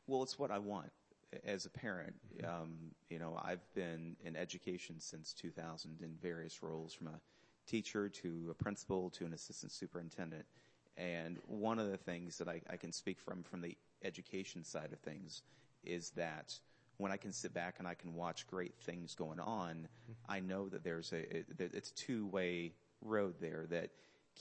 Well, 0.06 0.22
it's 0.22 0.38
what 0.38 0.50
I 0.50 0.58
want 0.58 0.92
as 1.42 1.64
a 1.64 1.70
parent. 1.70 2.12
Um, 2.46 2.74
you 3.08 3.18
know, 3.18 3.40
I've 3.42 3.64
been 3.74 4.14
in 4.22 4.36
education 4.36 4.96
since 4.98 5.32
2000 5.32 6.02
in 6.02 6.10
various 6.20 6.62
roles, 6.62 6.92
from 6.92 7.06
a 7.06 7.18
teacher 7.66 8.10
to 8.10 8.48
a 8.50 8.62
principal 8.62 9.08
to 9.08 9.24
an 9.24 9.32
assistant 9.32 9.72
superintendent. 9.72 10.44
And 10.98 11.38
one 11.46 11.78
of 11.78 11.90
the 11.90 11.96
things 11.96 12.36
that 12.36 12.48
I, 12.48 12.60
I 12.68 12.76
can 12.76 12.92
speak 12.92 13.20
from 13.20 13.42
from 13.42 13.62
the 13.62 13.74
education 14.04 14.64
side 14.64 14.92
of 14.92 14.98
things 14.98 15.40
is 15.82 16.10
that 16.10 16.60
when 17.00 17.12
I 17.12 17.16
can 17.16 17.32
sit 17.32 17.54
back 17.54 17.76
and 17.78 17.88
I 17.88 17.94
can 17.94 18.14
watch 18.14 18.46
great 18.46 18.74
things 18.82 19.14
going 19.14 19.40
on, 19.40 19.88
I 20.28 20.40
know 20.40 20.68
that 20.68 20.84
there's 20.84 21.12
a 21.12 21.38
it, 21.38 21.46
it's 21.58 21.90
two 21.92 22.26
way 22.26 22.72
road 23.00 23.34
there 23.40 23.66
that 23.70 23.90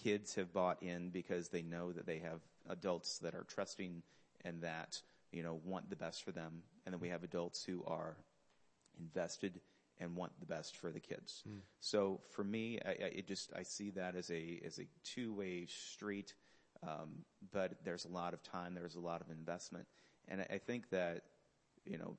kids 0.03 0.35
have 0.35 0.53
bought 0.53 0.83
in 0.83 1.09
because 1.09 1.49
they 1.49 1.61
know 1.61 1.91
that 1.91 2.05
they 2.05 2.19
have 2.19 2.41
adults 2.69 3.19
that 3.19 3.33
are 3.33 3.45
trusting 3.45 4.03
and 4.45 4.61
that 4.61 5.01
you 5.31 5.43
know 5.43 5.59
want 5.63 5.89
the 5.89 5.95
best 5.95 6.23
for 6.23 6.31
them, 6.31 6.61
and 6.85 6.93
then 6.93 6.99
we 6.99 7.09
have 7.09 7.23
adults 7.23 7.63
who 7.63 7.83
are 7.87 8.17
invested 8.99 9.61
and 10.01 10.15
want 10.15 10.31
the 10.39 10.45
best 10.45 10.77
for 10.77 10.91
the 10.91 10.99
kids. 10.99 11.43
So 11.81 12.21
for 12.31 12.43
me, 12.43 12.79
I, 12.85 12.89
I 12.89 13.11
it 13.19 13.27
just 13.27 13.51
I 13.55 13.63
see 13.63 13.91
that 13.91 14.15
as 14.15 14.29
a 14.31 14.61
as 14.65 14.79
a 14.79 14.87
two 15.03 15.33
way 15.33 15.65
street. 15.67 16.33
Um, 16.81 17.25
but 17.51 17.73
there's 17.83 18.05
a 18.05 18.09
lot 18.09 18.33
of 18.33 18.41
time, 18.41 18.73
there's 18.73 18.95
a 18.95 19.01
lot 19.01 19.19
of 19.19 19.29
investment, 19.29 19.85
and 20.29 20.39
I, 20.41 20.55
I 20.55 20.57
think 20.59 20.89
that 20.91 21.23
you 21.85 21.97
know 21.97 22.15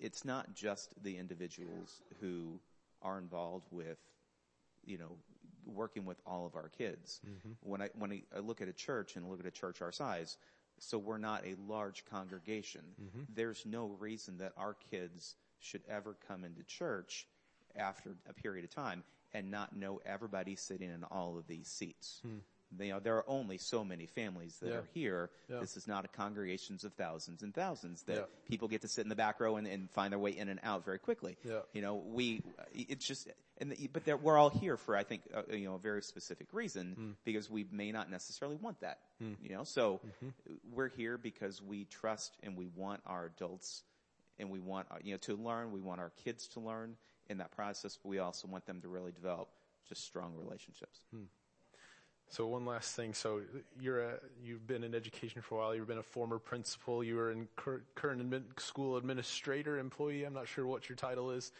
it's 0.00 0.24
not 0.24 0.54
just 0.54 0.94
the 1.02 1.16
individuals 1.16 2.02
who 2.20 2.58
are 3.02 3.18
involved 3.18 3.66
with 3.70 3.98
you 4.84 4.98
know 4.98 5.16
working 5.66 6.04
with 6.04 6.20
all 6.26 6.46
of 6.46 6.56
our 6.56 6.68
kids. 6.68 7.20
Mm-hmm. 7.26 7.50
When 7.60 7.82
I 7.82 7.90
when 7.94 8.22
I, 8.34 8.40
look 8.40 8.60
at 8.60 8.68
a 8.68 8.72
church 8.72 9.16
and 9.16 9.28
look 9.28 9.40
at 9.40 9.46
a 9.46 9.50
church 9.50 9.82
our 9.82 9.92
size, 9.92 10.36
so 10.78 10.98
we're 10.98 11.18
not 11.18 11.44
a 11.44 11.54
large 11.68 12.04
congregation. 12.06 12.82
Mm-hmm. 13.00 13.22
There's 13.34 13.64
no 13.66 13.88
reason 13.98 14.38
that 14.38 14.52
our 14.56 14.76
kids 14.90 15.36
should 15.58 15.82
ever 15.88 16.16
come 16.26 16.44
into 16.44 16.62
church 16.64 17.26
after 17.76 18.16
a 18.28 18.32
period 18.32 18.64
of 18.64 18.74
time 18.74 19.04
and 19.32 19.50
not 19.50 19.76
know 19.76 20.00
everybody 20.04 20.56
sitting 20.56 20.90
in 20.90 21.04
all 21.04 21.38
of 21.38 21.46
these 21.46 21.68
seats. 21.68 22.20
Hmm. 22.22 22.38
You 22.78 22.90
know, 22.92 23.00
there 23.00 23.16
are 23.16 23.28
only 23.28 23.58
so 23.58 23.84
many 23.84 24.06
families 24.06 24.58
that 24.60 24.68
Yeah. 24.68 24.76
are 24.76 24.88
here. 24.94 25.30
Yeah. 25.48 25.60
This 25.60 25.76
is 25.76 25.88
not 25.88 26.04
a 26.04 26.08
congregations 26.08 26.84
of 26.84 26.92
thousands 26.94 27.42
and 27.42 27.52
thousands 27.54 28.02
that 28.04 28.16
Yeah. 28.16 28.24
people 28.44 28.68
get 28.68 28.82
to 28.82 28.88
sit 28.88 29.02
in 29.02 29.08
the 29.08 29.16
back 29.16 29.40
row 29.40 29.56
and, 29.56 29.66
and 29.66 29.90
find 29.90 30.12
their 30.12 30.18
way 30.20 30.30
in 30.36 30.48
and 30.48 30.60
out 30.62 30.84
very 30.84 30.98
quickly. 30.98 31.36
You 31.72 31.82
know, 31.82 31.94
we, 31.96 32.42
it's 32.72 33.06
just, 33.06 33.28
and 33.58 33.72
the, 33.72 33.88
but 33.88 34.04
there, 34.04 34.16
we're 34.16 34.38
all 34.38 34.50
here 34.50 34.76
for, 34.76 34.96
I 34.96 35.02
think, 35.02 35.22
uh, 35.34 35.42
you 35.52 35.64
know, 35.66 35.74
a 35.74 35.78
very 35.78 36.02
specific 36.02 36.52
reason 36.52 36.92
Hmm. 36.94 37.10
because 37.24 37.50
we 37.50 37.66
may 37.70 37.90
not 37.92 38.10
necessarily 38.10 38.56
want 38.56 38.80
that. 38.80 39.00
You 39.18 39.50
know, 39.50 39.64
so 39.64 40.00
Mm-hmm. 40.04 40.54
we're 40.72 40.88
here 40.88 41.18
because 41.18 41.60
we 41.60 41.84
trust 41.84 42.36
and 42.42 42.56
we 42.56 42.66
want 42.66 43.02
our 43.04 43.26
adults 43.26 43.82
and 44.38 44.48
we 44.50 44.60
want, 44.60 44.86
uh, 44.90 44.96
you 45.02 45.12
know, 45.12 45.18
to 45.18 45.36
learn. 45.36 45.72
We 45.72 45.80
want 45.80 46.00
our 46.00 46.10
kids 46.24 46.46
to 46.48 46.60
learn 46.60 46.96
in 47.28 47.38
that 47.38 47.50
process, 47.50 47.98
but 48.02 48.08
we 48.08 48.18
also 48.18 48.48
want 48.48 48.64
them 48.66 48.80
to 48.80 48.88
really 48.88 49.12
develop 49.12 49.48
just 49.88 50.04
strong 50.04 50.34
relationships. 50.36 51.00
So 52.30 52.46
one 52.46 52.64
last 52.64 52.94
thing. 52.94 53.12
So 53.12 53.40
you're 53.80 54.00
a, 54.00 54.12
you've 54.42 54.64
been 54.64 54.84
in 54.84 54.94
education 54.94 55.42
for 55.42 55.56
a 55.56 55.58
while. 55.58 55.74
You've 55.74 55.88
been 55.88 55.98
a 55.98 56.02
former 56.02 56.38
principal. 56.38 57.02
You 57.02 57.16
were 57.16 57.32
in 57.32 57.48
cur- 57.56 57.82
current 57.96 58.22
admin, 58.22 58.44
school 58.58 58.96
administrator 58.96 59.78
employee. 59.78 60.22
I'm 60.24 60.32
not 60.32 60.46
sure 60.46 60.64
what 60.64 60.88
your 60.88 60.94
title 60.94 61.32
is. 61.32 61.50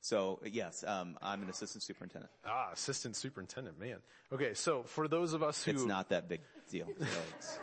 So 0.00 0.40
yes, 0.50 0.82
um, 0.84 1.18
I'm 1.20 1.42
an 1.42 1.50
assistant 1.50 1.82
superintendent. 1.82 2.32
Ah, 2.46 2.70
assistant 2.72 3.14
superintendent. 3.14 3.78
Man. 3.78 3.98
Okay. 4.32 4.54
So 4.54 4.84
for 4.84 5.06
those 5.06 5.34
of 5.34 5.42
us 5.42 5.62
who 5.62 5.72
It's 5.72 5.84
not 5.84 6.08
that 6.08 6.30
big 6.30 6.40
deal. 6.70 6.86
So 6.86 7.04
it's, 7.38 7.58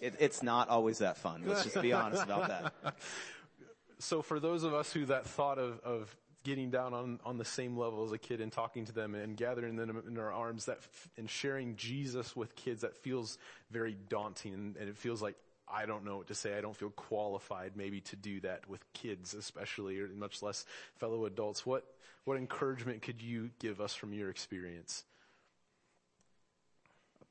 it, 0.00 0.14
it's 0.18 0.42
not 0.42 0.68
always 0.68 0.98
that 0.98 1.16
fun. 1.16 1.44
Let's 1.46 1.62
just 1.62 1.80
be 1.80 1.92
honest 1.92 2.24
about 2.24 2.48
that. 2.48 2.96
so 4.00 4.22
for 4.22 4.40
those 4.40 4.64
of 4.64 4.74
us 4.74 4.92
who 4.92 5.06
that 5.06 5.26
thought 5.26 5.58
of, 5.58 5.78
of 5.84 6.16
getting 6.48 6.70
down 6.70 6.94
on, 6.94 7.20
on 7.26 7.36
the 7.36 7.44
same 7.44 7.76
level 7.76 8.04
as 8.04 8.12
a 8.12 8.18
kid 8.18 8.40
and 8.40 8.50
talking 8.50 8.86
to 8.86 8.92
them 8.92 9.14
and 9.14 9.36
gathering 9.36 9.76
them 9.76 10.02
in 10.08 10.18
our 10.18 10.32
arms 10.32 10.64
that 10.64 10.78
f- 10.78 11.10
and 11.18 11.28
sharing 11.28 11.76
Jesus 11.76 12.34
with 12.34 12.56
kids 12.56 12.80
that 12.80 12.96
feels 12.96 13.36
very 13.70 13.94
daunting 14.08 14.54
and, 14.54 14.76
and 14.76 14.88
it 14.88 14.96
feels 14.96 15.20
like 15.20 15.36
I 15.70 15.84
don't 15.84 16.06
know 16.06 16.16
what 16.16 16.28
to 16.28 16.34
say. 16.34 16.56
I 16.56 16.62
don't 16.62 16.74
feel 16.74 16.88
qualified 16.88 17.72
maybe 17.76 18.00
to 18.00 18.16
do 18.16 18.40
that 18.40 18.66
with 18.66 18.80
kids 18.94 19.34
especially 19.34 20.00
or 20.00 20.08
much 20.08 20.42
less 20.42 20.64
fellow 20.96 21.26
adults. 21.26 21.66
What 21.66 21.84
what 22.24 22.38
encouragement 22.38 23.02
could 23.02 23.20
you 23.20 23.50
give 23.58 23.78
us 23.78 23.94
from 23.94 24.14
your 24.14 24.30
experience? 24.30 25.04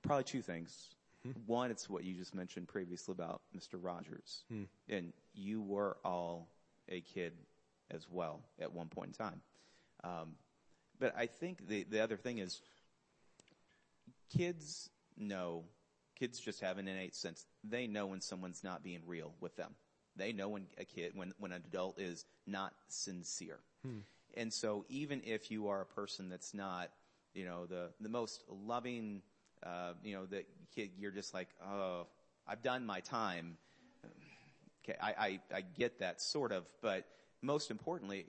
Probably 0.03 0.25
two 0.25 0.43
things. 0.43 0.75
Hmm? 1.23 1.32
One, 1.47 1.71
it's 1.71 1.89
what 1.89 2.03
you 2.03 2.13
just 2.13 2.36
mentioned 2.36 2.67
previously 2.67 3.13
about 3.13 3.41
Mr. 3.58 3.80
Rogers. 3.82 4.43
Hmm. 4.51 4.63
And 4.88 5.12
you 5.34 5.62
were 5.62 5.97
all 6.06 6.47
a 6.88 7.01
kid 7.01 7.34
as 7.91 8.08
well 8.10 8.41
at 8.60 8.73
one 8.73 8.88
point 8.88 9.10
in 9.10 9.13
time. 9.13 9.41
Um, 10.04 10.36
but 11.00 11.13
I 11.17 11.26
think 11.26 11.67
the, 11.67 11.84
the 11.84 12.02
other 12.02 12.17
thing 12.17 12.39
is 12.39 12.62
kids 14.36 14.89
know, 15.17 15.63
kids 16.15 16.39
just 16.39 16.62
have 16.62 16.78
an 16.78 16.88
innate 16.88 17.15
sense. 17.15 17.45
They 17.63 17.88
know 17.88 18.08
when 18.08 18.21
someone's 18.21 18.63
not 18.63 18.84
being 18.84 19.02
real 19.06 19.34
with 19.39 19.56
them. 19.56 19.76
They 20.15 20.34
know 20.34 20.50
when 20.50 20.65
a 20.80 20.86
kid, 20.86 21.12
when, 21.15 21.34
when 21.39 21.52
an 21.52 21.63
adult 21.67 22.00
is 22.00 22.26
not 22.45 22.73
sincere. 22.88 23.60
And 24.36 24.52
so 24.52 24.86
even 24.89 25.21
if 25.26 25.52
you 25.52 25.67
are 25.67 25.82
a 25.82 25.86
person 25.86 26.30
that's 26.30 26.54
not, 26.54 26.89
you 27.34 27.45
know, 27.45 27.65
the, 27.65 27.89
the 28.00 28.10
most 28.10 28.43
loving, 28.50 29.21
uh, 29.63 29.93
you 30.04 30.15
know, 30.15 30.26
that 30.28 30.47
kid, 30.76 30.91
you're 30.97 31.12
just 31.12 31.34
like, 31.34 31.50
oh, 31.63 32.08
I've 32.47 32.63
done 32.63 32.86
my 32.86 33.00
time. 33.00 33.58
Okay, 34.84 34.97
I, 35.02 35.10
I, 35.10 35.39
I 35.58 35.62
get 35.62 36.00
that 36.00 36.21
sort 36.21 36.52
of, 36.52 36.65
but 36.82 37.06
most 37.41 37.71
importantly, 37.71 38.26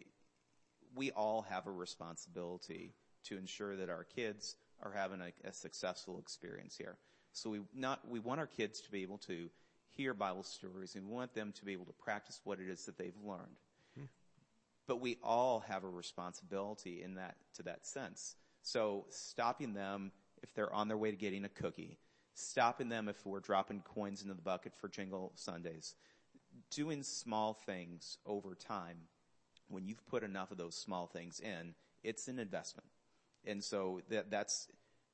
we 0.95 1.11
all 1.13 1.43
have 1.43 1.67
a 1.67 1.71
responsibility 1.71 2.95
to 3.25 3.37
ensure 3.37 3.77
that 3.77 3.91
our 3.91 4.05
kids 4.05 4.57
are 4.83 4.93
having 4.93 5.21
a, 5.21 5.49
a 5.49 5.53
successful 5.53 6.19
experience 6.19 6.77
here. 6.77 6.97
So 7.33 7.51
we 7.51 7.61
not, 7.75 8.09
we 8.09 8.21
want 8.21 8.41
our 8.41 8.47
kids 8.47 8.81
to 8.83 8.91
be 8.91 9.03
able 9.03 9.19
to 9.19 9.49
hear 9.97 10.15
Bible 10.15 10.43
stories 10.43 10.95
and 10.95 11.07
we 11.09 11.15
want 11.15 11.35
them 11.35 11.53
to 11.53 11.65
be 11.65 11.73
able 11.73 11.87
to 11.87 11.93
practice 11.93 12.41
what 12.45 12.61
it 12.61 12.69
is 12.69 12.85
that 12.87 12.99
they've 12.99 13.13
learned. 13.25 13.59
Hmm. 13.97 14.05
But 14.87 15.01
we 15.01 15.19
all 15.23 15.61
have 15.61 15.85
a 15.85 15.89
responsibility 15.89 17.03
in 17.03 17.15
that, 17.15 17.37
to 17.55 17.63
that 17.65 17.87
sense. 17.87 18.37
So 18.63 19.07
stopping 19.11 19.75
them 19.75 20.13
if 20.43 20.55
they're 20.55 20.73
on 20.73 20.89
their 20.89 20.97
way 20.97 21.11
to 21.11 21.17
getting 21.17 21.45
a 21.45 21.49
cookie, 21.49 21.99
stopping 22.35 22.89
them 22.89 23.09
if 23.09 23.25
we're 23.27 23.41
dropping 23.41 23.81
coins 23.81 24.23
into 24.23 24.35
the 24.35 24.43
bucket 24.43 24.75
for 24.77 24.89
Jingle 24.89 25.33
Sundays, 25.35 25.95
doing 26.71 27.03
small 27.03 27.55
things 27.55 28.19
over 28.27 28.55
time, 28.55 28.99
when 29.69 29.87
you've 29.87 30.07
put 30.07 30.23
enough 30.23 30.51
of 30.51 30.59
those 30.59 30.75
small 30.75 31.07
things 31.07 31.41
in, 31.41 31.75
it's 32.03 32.29
an 32.29 32.39
investment. 32.39 32.89
And 33.45 33.63
so 33.63 34.01
that, 34.09 34.31
that's 34.31 34.69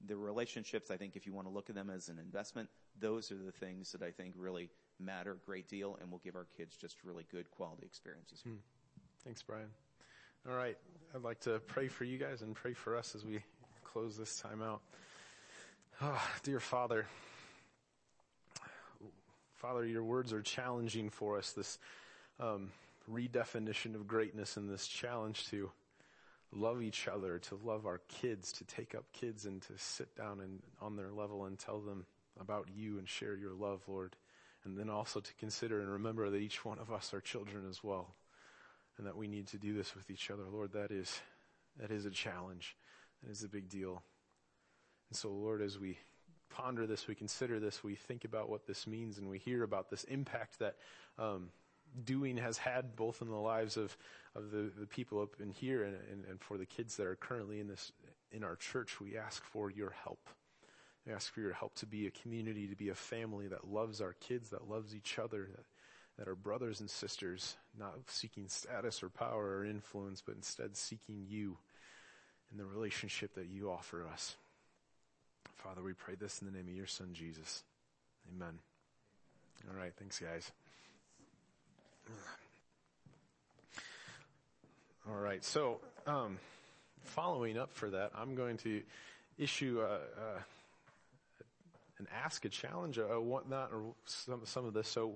the 0.06 0.16
relationships, 0.16 0.90
I 0.90 0.96
think 0.96 1.16
if 1.16 1.26
you 1.26 1.32
want 1.32 1.46
to 1.46 1.52
look 1.52 1.68
at 1.70 1.74
them 1.74 1.90
as 1.90 2.08
an 2.08 2.18
investment, 2.18 2.68
those 2.98 3.32
are 3.32 3.38
the 3.38 3.52
things 3.52 3.92
that 3.92 4.02
I 4.02 4.10
think 4.10 4.34
really 4.36 4.70
matter 5.00 5.32
a 5.32 5.46
great 5.46 5.68
deal 5.68 5.98
and 6.00 6.10
will 6.10 6.20
give 6.24 6.36
our 6.36 6.46
kids 6.56 6.76
just 6.76 7.02
really 7.04 7.24
good 7.30 7.50
quality 7.50 7.84
experiences. 7.84 8.42
Thanks, 9.24 9.42
Brian. 9.42 9.70
All 10.48 10.54
right. 10.54 10.76
I'd 11.14 11.22
like 11.22 11.40
to 11.40 11.58
pray 11.66 11.88
for 11.88 12.04
you 12.04 12.18
guys 12.18 12.42
and 12.42 12.54
pray 12.54 12.74
for 12.74 12.96
us 12.96 13.14
as 13.14 13.24
we 13.24 13.40
close 13.82 14.16
this 14.16 14.38
time 14.40 14.62
out. 14.62 14.82
Ah, 16.00 16.28
dear 16.42 16.60
Father, 16.60 17.06
Father, 19.64 19.86
your 19.86 20.04
words 20.04 20.30
are 20.34 20.42
challenging 20.42 21.08
for 21.08 21.38
us, 21.38 21.52
this 21.52 21.78
um, 22.38 22.70
redefinition 23.10 23.94
of 23.94 24.06
greatness 24.06 24.58
and 24.58 24.68
this 24.68 24.86
challenge 24.86 25.48
to 25.48 25.70
love 26.52 26.82
each 26.82 27.08
other, 27.08 27.38
to 27.38 27.58
love 27.64 27.86
our 27.86 28.02
kids, 28.08 28.52
to 28.52 28.64
take 28.64 28.94
up 28.94 29.04
kids 29.14 29.46
and 29.46 29.62
to 29.62 29.72
sit 29.78 30.14
down 30.16 30.40
and 30.40 30.60
on 30.82 30.96
their 30.96 31.10
level 31.10 31.46
and 31.46 31.58
tell 31.58 31.80
them 31.80 32.04
about 32.38 32.68
you 32.76 32.98
and 32.98 33.08
share 33.08 33.36
your 33.36 33.54
love, 33.54 33.80
Lord. 33.88 34.16
And 34.66 34.76
then 34.76 34.90
also 34.90 35.20
to 35.20 35.34
consider 35.36 35.80
and 35.80 35.90
remember 35.90 36.28
that 36.28 36.42
each 36.42 36.62
one 36.62 36.78
of 36.78 36.92
us 36.92 37.14
are 37.14 37.22
children 37.22 37.64
as 37.66 37.82
well 37.82 38.14
and 38.98 39.06
that 39.06 39.16
we 39.16 39.28
need 39.28 39.46
to 39.46 39.56
do 39.56 39.72
this 39.72 39.94
with 39.94 40.10
each 40.10 40.30
other. 40.30 40.42
Lord, 40.52 40.74
that 40.74 40.90
is, 40.90 41.22
that 41.80 41.90
is 41.90 42.04
a 42.04 42.10
challenge. 42.10 42.76
That 43.22 43.30
is 43.30 43.42
a 43.42 43.48
big 43.48 43.70
deal. 43.70 44.02
And 45.08 45.16
so, 45.16 45.30
Lord, 45.30 45.62
as 45.62 45.78
we 45.78 45.96
ponder 46.54 46.86
this, 46.86 47.08
we 47.08 47.14
consider 47.14 47.58
this, 47.58 47.82
we 47.82 47.94
think 47.94 48.24
about 48.24 48.48
what 48.48 48.66
this 48.66 48.86
means, 48.86 49.18
and 49.18 49.28
we 49.28 49.38
hear 49.38 49.62
about 49.62 49.90
this 49.90 50.04
impact 50.04 50.58
that 50.60 50.76
um, 51.18 51.50
doing 52.04 52.36
has 52.36 52.58
had 52.58 52.96
both 52.96 53.20
in 53.22 53.28
the 53.28 53.34
lives 53.34 53.76
of, 53.76 53.96
of 54.34 54.50
the, 54.50 54.70
the 54.78 54.86
people 54.86 55.20
up 55.20 55.34
in 55.40 55.50
here 55.50 55.82
and, 55.84 55.96
and, 56.10 56.24
and 56.28 56.40
for 56.40 56.56
the 56.56 56.66
kids 56.66 56.96
that 56.96 57.06
are 57.06 57.16
currently 57.16 57.60
in 57.60 57.68
this 57.68 57.92
in 58.32 58.42
our 58.42 58.56
church. 58.56 59.00
We 59.00 59.16
ask 59.16 59.44
for 59.44 59.70
your 59.70 59.90
help. 59.90 60.28
We 61.06 61.12
ask 61.12 61.32
for 61.32 61.40
your 61.40 61.52
help 61.52 61.74
to 61.76 61.86
be 61.86 62.06
a 62.06 62.10
community, 62.10 62.66
to 62.66 62.76
be 62.76 62.88
a 62.88 62.94
family 62.94 63.46
that 63.48 63.68
loves 63.70 64.00
our 64.00 64.14
kids, 64.14 64.50
that 64.50 64.68
loves 64.68 64.94
each 64.94 65.18
other, 65.18 65.48
that, 65.50 65.64
that 66.18 66.28
are 66.28 66.34
brothers 66.34 66.80
and 66.80 66.90
sisters, 66.90 67.56
not 67.78 67.94
seeking 68.06 68.48
status 68.48 69.02
or 69.02 69.08
power 69.08 69.58
or 69.58 69.64
influence, 69.64 70.22
but 70.24 70.34
instead 70.34 70.76
seeking 70.76 71.24
you 71.28 71.58
and 72.50 72.58
the 72.58 72.64
relationship 72.64 73.34
that 73.34 73.46
you 73.48 73.70
offer 73.70 74.06
us. 74.06 74.36
Father, 75.56 75.82
we 75.82 75.92
pray 75.92 76.14
this 76.14 76.40
in 76.40 76.46
the 76.46 76.52
name 76.52 76.68
of 76.68 76.74
your 76.74 76.86
son, 76.86 77.10
Jesus. 77.12 77.62
Amen. 78.34 78.58
All 79.68 79.76
right. 79.78 79.92
Thanks, 79.98 80.18
guys. 80.18 80.50
All 85.08 85.16
right. 85.16 85.44
So, 85.44 85.80
um, 86.06 86.38
following 87.04 87.58
up 87.58 87.72
for 87.72 87.90
that, 87.90 88.12
I'm 88.14 88.34
going 88.34 88.56
to 88.58 88.82
issue 89.38 89.80
a, 89.80 89.94
a 89.94 90.44
and 91.98 92.08
ask 92.24 92.44
a 92.44 92.48
challenge, 92.48 92.98
a 92.98 93.20
whatnot, 93.20 93.70
or 93.72 93.94
some 94.06 94.40
some 94.44 94.66
of 94.66 94.74
this. 94.74 94.88
So, 94.88 95.14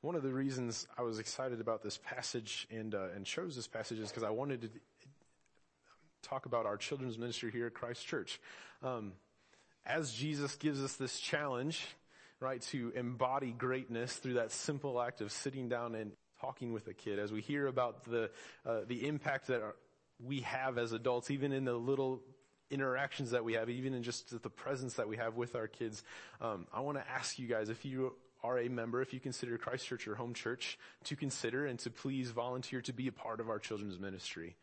one 0.00 0.14
of 0.14 0.22
the 0.22 0.32
reasons 0.32 0.86
I 0.96 1.02
was 1.02 1.18
excited 1.18 1.60
about 1.60 1.82
this 1.82 1.98
passage 1.98 2.68
and 2.70 2.94
uh, 2.94 3.08
and 3.14 3.24
chose 3.26 3.56
this 3.56 3.66
passage 3.66 3.98
is 3.98 4.10
because 4.10 4.22
I 4.22 4.30
wanted 4.30 4.62
to 4.62 4.68
talk 6.22 6.46
about 6.46 6.66
our 6.66 6.76
children's 6.76 7.18
ministry 7.18 7.50
here 7.50 7.66
at 7.66 7.74
Christ 7.74 8.06
Church. 8.06 8.40
Um, 8.82 9.12
as 9.86 10.12
Jesus 10.12 10.54
gives 10.56 10.82
us 10.82 10.94
this 10.94 11.18
challenge, 11.18 11.84
right, 12.40 12.60
to 12.62 12.92
embody 12.94 13.52
greatness 13.52 14.14
through 14.14 14.34
that 14.34 14.52
simple 14.52 15.00
act 15.00 15.20
of 15.20 15.32
sitting 15.32 15.68
down 15.68 15.94
and 15.94 16.12
talking 16.40 16.72
with 16.72 16.86
a 16.88 16.94
kid, 16.94 17.18
as 17.18 17.32
we 17.32 17.40
hear 17.40 17.66
about 17.66 18.04
the 18.04 18.30
uh, 18.64 18.80
the 18.86 19.06
impact 19.06 19.48
that 19.48 19.62
our, 19.62 19.76
we 20.24 20.40
have 20.40 20.78
as 20.78 20.92
adults, 20.92 21.30
even 21.30 21.52
in 21.52 21.64
the 21.64 21.74
little 21.74 22.22
interactions 22.70 23.32
that 23.32 23.44
we 23.44 23.54
have, 23.54 23.68
even 23.68 23.94
in 23.94 24.02
just 24.02 24.42
the 24.42 24.50
presence 24.50 24.94
that 24.94 25.08
we 25.08 25.16
have 25.16 25.34
with 25.34 25.56
our 25.56 25.66
kids, 25.66 26.02
um, 26.40 26.66
I 26.72 26.80
want 26.80 26.98
to 26.98 27.10
ask 27.10 27.38
you 27.38 27.48
guys 27.48 27.68
if 27.68 27.84
you 27.84 28.14
are 28.42 28.58
a 28.58 28.68
member, 28.68 29.02
if 29.02 29.12
you 29.12 29.20
consider 29.20 29.58
Christ 29.58 29.86
Church 29.86 30.06
your 30.06 30.14
home 30.14 30.34
church, 30.34 30.78
to 31.04 31.16
consider 31.16 31.66
and 31.66 31.78
to 31.80 31.90
please 31.90 32.30
volunteer 32.30 32.80
to 32.82 32.92
be 32.92 33.08
a 33.08 33.12
part 33.12 33.40
of 33.40 33.50
our 33.50 33.58
children's 33.58 33.98
ministry. 33.98 34.56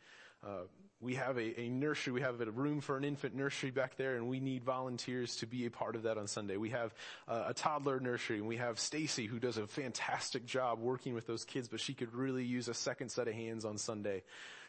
Uh, 0.45 0.63
we 0.99 1.15
have 1.15 1.38
a, 1.38 1.60
a, 1.60 1.69
nursery, 1.69 2.13
we 2.13 2.21
have 2.21 2.41
a 2.41 2.49
room 2.49 2.81
for 2.81 2.97
an 2.97 3.03
infant 3.03 3.36
nursery 3.36 3.69
back 3.69 3.97
there, 3.97 4.15
and 4.15 4.27
we 4.27 4.39
need 4.39 4.63
volunteers 4.63 5.36
to 5.38 5.45
be 5.47 5.65
a 5.65 5.71
part 5.71 5.95
of 5.95 6.03
that 6.03 6.17
on 6.17 6.27
Sunday. 6.27 6.57
We 6.57 6.71
have 6.71 6.93
a 7.27 7.53
toddler 7.53 7.99
nursery, 7.99 8.38
and 8.38 8.47
we 8.47 8.57
have 8.57 8.79
Stacy 8.79 9.27
who 9.27 9.39
does 9.39 9.57
a 9.57 9.67
fantastic 9.67 10.45
job 10.45 10.79
working 10.79 11.13
with 11.13 11.27
those 11.27 11.45
kids, 11.45 11.67
but 11.67 11.79
she 11.79 11.93
could 11.93 12.13
really 12.13 12.43
use 12.43 12.67
a 12.67 12.73
second 12.73 13.10
set 13.10 13.27
of 13.27 13.36
hands 13.36 13.63
on 13.63 13.77
Sunday 13.77 14.23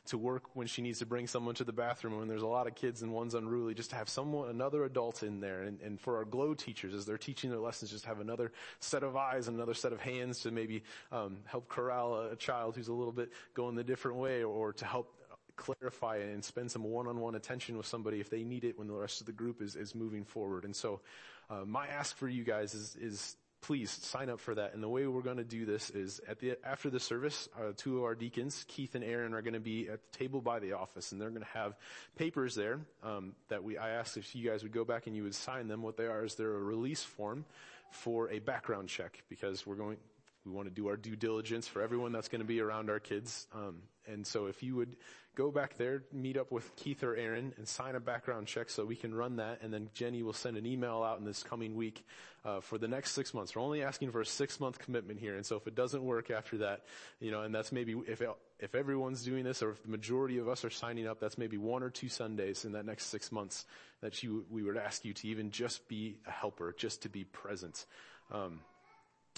to 0.08 0.18
work 0.18 0.44
when 0.54 0.66
she 0.66 0.80
needs 0.82 0.98
to 1.00 1.06
bring 1.06 1.26
someone 1.26 1.54
to 1.54 1.64
the 1.64 1.72
bathroom 1.72 2.18
when 2.18 2.28
there's 2.28 2.42
a 2.42 2.46
lot 2.46 2.66
of 2.66 2.74
kids 2.74 3.02
and 3.02 3.12
one's 3.12 3.34
unruly, 3.34 3.74
just 3.74 3.90
to 3.90 3.96
have 3.96 4.08
someone, 4.08 4.48
another 4.48 4.84
adult 4.84 5.22
in 5.22 5.40
there. 5.40 5.62
And, 5.62 5.80
and 5.80 6.00
for 6.00 6.16
our 6.16 6.24
glow 6.24 6.54
teachers, 6.54 6.94
as 6.94 7.04
they're 7.04 7.18
teaching 7.18 7.50
their 7.50 7.58
lessons, 7.58 7.90
just 7.90 8.06
have 8.06 8.20
another 8.20 8.52
set 8.80 9.02
of 9.02 9.16
eyes 9.16 9.48
and 9.48 9.56
another 9.56 9.74
set 9.74 9.92
of 9.92 10.00
hands 10.00 10.40
to 10.40 10.50
maybe 10.50 10.82
um, 11.12 11.38
help 11.44 11.68
corral 11.68 12.14
a, 12.14 12.32
a 12.32 12.36
child 12.36 12.76
who's 12.76 12.88
a 12.88 12.92
little 12.92 13.12
bit 13.12 13.30
going 13.54 13.74
the 13.74 13.84
different 13.84 14.18
way 14.18 14.42
or 14.42 14.72
to 14.74 14.84
help 14.84 15.17
clarify 15.58 16.16
and 16.16 16.42
spend 16.42 16.70
some 16.70 16.84
one-on-one 16.84 17.34
attention 17.34 17.76
with 17.76 17.86
somebody 17.86 18.20
if 18.20 18.30
they 18.30 18.44
need 18.44 18.64
it 18.64 18.78
when 18.78 18.88
the 18.88 18.94
rest 18.94 19.20
of 19.20 19.26
the 19.26 19.32
group 19.32 19.60
is, 19.60 19.76
is 19.76 19.94
moving 19.94 20.24
forward. 20.24 20.64
And 20.64 20.74
so, 20.74 21.00
uh, 21.50 21.64
my 21.66 21.86
ask 21.86 22.16
for 22.16 22.28
you 22.28 22.44
guys 22.44 22.74
is, 22.74 22.96
is 23.00 23.36
please 23.60 23.90
sign 23.90 24.30
up 24.30 24.40
for 24.40 24.54
that. 24.54 24.74
And 24.74 24.82
the 24.82 24.88
way 24.88 25.06
we're 25.06 25.22
going 25.22 25.38
to 25.38 25.44
do 25.44 25.64
this 25.64 25.90
is 25.90 26.20
at 26.28 26.38
the 26.38 26.56
after 26.64 26.90
the 26.90 27.00
service, 27.00 27.48
uh, 27.58 27.72
two 27.76 27.98
of 27.98 28.04
our 28.04 28.14
deacons, 28.14 28.64
Keith 28.68 28.94
and 28.94 29.04
Aaron, 29.04 29.34
are 29.34 29.42
going 29.42 29.54
to 29.54 29.60
be 29.60 29.88
at 29.88 30.00
the 30.00 30.18
table 30.18 30.40
by 30.40 30.58
the 30.58 30.72
office, 30.72 31.12
and 31.12 31.20
they're 31.20 31.30
going 31.30 31.42
to 31.42 31.58
have 31.58 31.76
papers 32.16 32.54
there 32.54 32.80
um, 33.02 33.34
that 33.48 33.62
we. 33.62 33.76
I 33.76 33.90
asked 33.90 34.16
if 34.16 34.34
you 34.34 34.48
guys 34.48 34.62
would 34.62 34.72
go 34.72 34.84
back 34.84 35.06
and 35.06 35.16
you 35.16 35.24
would 35.24 35.34
sign 35.34 35.68
them. 35.68 35.82
What 35.82 35.96
they 35.96 36.06
are 36.06 36.24
is 36.24 36.34
they're 36.34 36.54
a 36.54 36.62
release 36.62 37.02
form 37.02 37.44
for 37.90 38.30
a 38.30 38.38
background 38.38 38.88
check 38.88 39.22
because 39.28 39.66
we're 39.66 39.76
going. 39.76 39.96
We 40.44 40.52
want 40.52 40.68
to 40.68 40.74
do 40.74 40.88
our 40.88 40.96
due 40.96 41.16
diligence 41.16 41.66
for 41.66 41.82
everyone 41.82 42.12
that's 42.12 42.28
going 42.28 42.40
to 42.40 42.46
be 42.46 42.60
around 42.60 42.88
our 42.88 43.00
kids. 43.00 43.46
Um, 43.52 43.82
and 44.06 44.26
so 44.26 44.46
if 44.46 44.62
you 44.62 44.76
would 44.76 44.96
go 45.38 45.52
back 45.52 45.76
there, 45.78 46.02
meet 46.12 46.36
up 46.36 46.50
with 46.50 46.74
Keith 46.74 47.04
or 47.04 47.14
Aaron 47.14 47.54
and 47.56 47.68
sign 47.68 47.94
a 47.94 48.00
background 48.00 48.48
check 48.48 48.68
so 48.68 48.84
we 48.84 48.96
can 48.96 49.14
run 49.14 49.36
that. 49.36 49.60
And 49.62 49.72
then 49.72 49.88
Jenny 49.94 50.24
will 50.24 50.32
send 50.32 50.56
an 50.56 50.66
email 50.66 51.04
out 51.04 51.20
in 51.20 51.24
this 51.24 51.44
coming 51.44 51.76
week, 51.76 52.04
uh, 52.44 52.60
for 52.60 52.76
the 52.76 52.88
next 52.88 53.12
six 53.12 53.32
months. 53.32 53.54
We're 53.54 53.62
only 53.62 53.84
asking 53.84 54.10
for 54.10 54.20
a 54.20 54.26
six 54.26 54.58
month 54.58 54.80
commitment 54.80 55.20
here. 55.20 55.36
And 55.36 55.46
so 55.46 55.54
if 55.56 55.68
it 55.68 55.76
doesn't 55.76 56.02
work 56.02 56.32
after 56.32 56.58
that, 56.58 56.82
you 57.20 57.30
know, 57.30 57.42
and 57.42 57.54
that's 57.54 57.70
maybe 57.70 57.94
if, 58.08 58.20
it, 58.20 58.30
if 58.58 58.74
everyone's 58.74 59.22
doing 59.22 59.44
this 59.44 59.62
or 59.62 59.70
if 59.70 59.82
the 59.82 59.90
majority 59.90 60.38
of 60.38 60.48
us 60.48 60.64
are 60.64 60.70
signing 60.70 61.06
up, 61.06 61.20
that's 61.20 61.38
maybe 61.38 61.56
one 61.56 61.84
or 61.84 61.90
two 61.90 62.08
Sundays 62.08 62.64
in 62.64 62.72
that 62.72 62.84
next 62.84 63.06
six 63.06 63.30
months 63.30 63.64
that 64.00 64.20
you, 64.24 64.44
we 64.50 64.64
would 64.64 64.76
ask 64.76 65.04
you 65.04 65.12
to 65.12 65.28
even 65.28 65.52
just 65.52 65.86
be 65.88 66.18
a 66.26 66.32
helper, 66.32 66.74
just 66.76 67.02
to 67.02 67.08
be 67.08 67.22
present. 67.22 67.86
Um, 68.32 68.58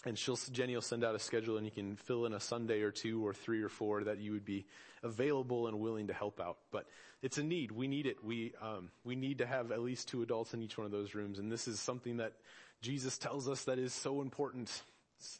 and 0.06 0.18
she'll, 0.18 0.38
Jenny 0.50 0.74
will 0.74 0.80
send 0.80 1.04
out 1.04 1.14
a 1.14 1.18
schedule 1.18 1.58
and 1.58 1.66
you 1.66 1.72
can 1.72 1.96
fill 1.96 2.24
in 2.24 2.32
a 2.32 2.40
Sunday 2.40 2.80
or 2.80 2.90
two 2.90 3.26
or 3.26 3.34
three 3.34 3.62
or 3.62 3.68
four 3.68 4.04
that 4.04 4.18
you 4.18 4.32
would 4.32 4.46
be 4.46 4.64
available 5.02 5.66
and 5.66 5.80
willing 5.80 6.08
to 6.08 6.12
help 6.12 6.40
out. 6.40 6.58
But 6.70 6.86
it's 7.22 7.38
a 7.38 7.42
need. 7.42 7.72
We 7.72 7.88
need 7.88 8.06
it. 8.06 8.22
We, 8.24 8.54
um, 8.60 8.90
we 9.04 9.16
need 9.16 9.38
to 9.38 9.46
have 9.46 9.72
at 9.72 9.80
least 9.80 10.08
two 10.08 10.22
adults 10.22 10.54
in 10.54 10.62
each 10.62 10.78
one 10.78 10.84
of 10.84 10.92
those 10.92 11.14
rooms. 11.14 11.38
And 11.38 11.50
this 11.50 11.68
is 11.68 11.80
something 11.80 12.18
that 12.18 12.32
Jesus 12.80 13.18
tells 13.18 13.48
us 13.48 13.64
that 13.64 13.78
is 13.78 13.92
so 13.92 14.22
important. 14.22 14.82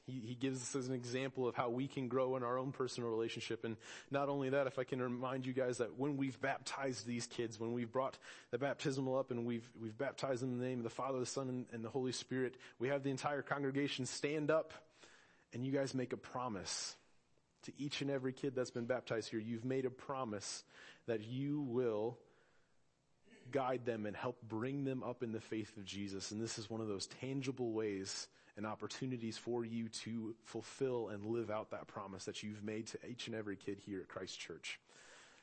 He, 0.06 0.20
he, 0.26 0.34
gives 0.34 0.60
us 0.60 0.76
as 0.76 0.88
an 0.88 0.94
example 0.94 1.48
of 1.48 1.54
how 1.54 1.70
we 1.70 1.88
can 1.88 2.08
grow 2.08 2.36
in 2.36 2.42
our 2.42 2.58
own 2.58 2.70
personal 2.70 3.08
relationship. 3.08 3.64
And 3.64 3.78
not 4.10 4.28
only 4.28 4.50
that, 4.50 4.66
if 4.66 4.78
I 4.78 4.84
can 4.84 5.00
remind 5.00 5.46
you 5.46 5.54
guys 5.54 5.78
that 5.78 5.98
when 5.98 6.18
we've 6.18 6.38
baptized 6.38 7.06
these 7.06 7.26
kids, 7.26 7.58
when 7.58 7.72
we've 7.72 7.90
brought 7.90 8.18
the 8.50 8.58
baptismal 8.58 9.18
up 9.18 9.30
and 9.30 9.46
we've, 9.46 9.66
we've 9.80 9.96
baptized 9.96 10.42
them 10.42 10.52
in 10.52 10.58
the 10.58 10.66
name 10.66 10.78
of 10.78 10.84
the 10.84 10.90
Father, 10.90 11.18
the 11.18 11.24
Son, 11.24 11.48
and, 11.48 11.66
and 11.72 11.82
the 11.82 11.88
Holy 11.88 12.12
Spirit, 12.12 12.56
we 12.78 12.88
have 12.88 13.02
the 13.02 13.10
entire 13.10 13.40
congregation 13.40 14.04
stand 14.04 14.50
up 14.50 14.74
and 15.54 15.64
you 15.64 15.72
guys 15.72 15.94
make 15.94 16.12
a 16.12 16.18
promise 16.18 16.94
to 17.64 17.72
each 17.78 18.02
and 18.02 18.10
every 18.10 18.32
kid 18.32 18.54
that's 18.54 18.70
been 18.70 18.86
baptized 18.86 19.30
here. 19.30 19.40
You've 19.40 19.64
made 19.64 19.84
a 19.84 19.90
promise 19.90 20.64
that 21.06 21.22
you 21.24 21.62
will 21.62 22.18
guide 23.50 23.84
them 23.84 24.06
and 24.06 24.16
help 24.16 24.36
bring 24.48 24.84
them 24.84 25.02
up 25.02 25.22
in 25.22 25.32
the 25.32 25.40
faith 25.40 25.76
of 25.76 25.84
Jesus. 25.84 26.30
And 26.30 26.40
this 26.40 26.58
is 26.58 26.70
one 26.70 26.80
of 26.80 26.88
those 26.88 27.06
tangible 27.06 27.72
ways 27.72 28.28
and 28.56 28.66
opportunities 28.66 29.38
for 29.38 29.64
you 29.64 29.88
to 29.88 30.34
fulfill 30.44 31.08
and 31.08 31.24
live 31.24 31.50
out 31.50 31.70
that 31.70 31.86
promise 31.86 32.24
that 32.24 32.42
you've 32.42 32.62
made 32.62 32.86
to 32.88 32.98
each 33.08 33.26
and 33.26 33.36
every 33.36 33.56
kid 33.56 33.78
here 33.84 34.00
at 34.00 34.08
Christ 34.08 34.38
Church. 34.38 34.78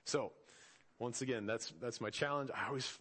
So, 0.05 0.31
once 0.99 1.21
again, 1.21 1.45
that's, 1.45 1.73
that's 1.81 2.01
my 2.01 2.09
challenge. 2.09 2.49
I 2.53 2.67
always, 2.67 2.97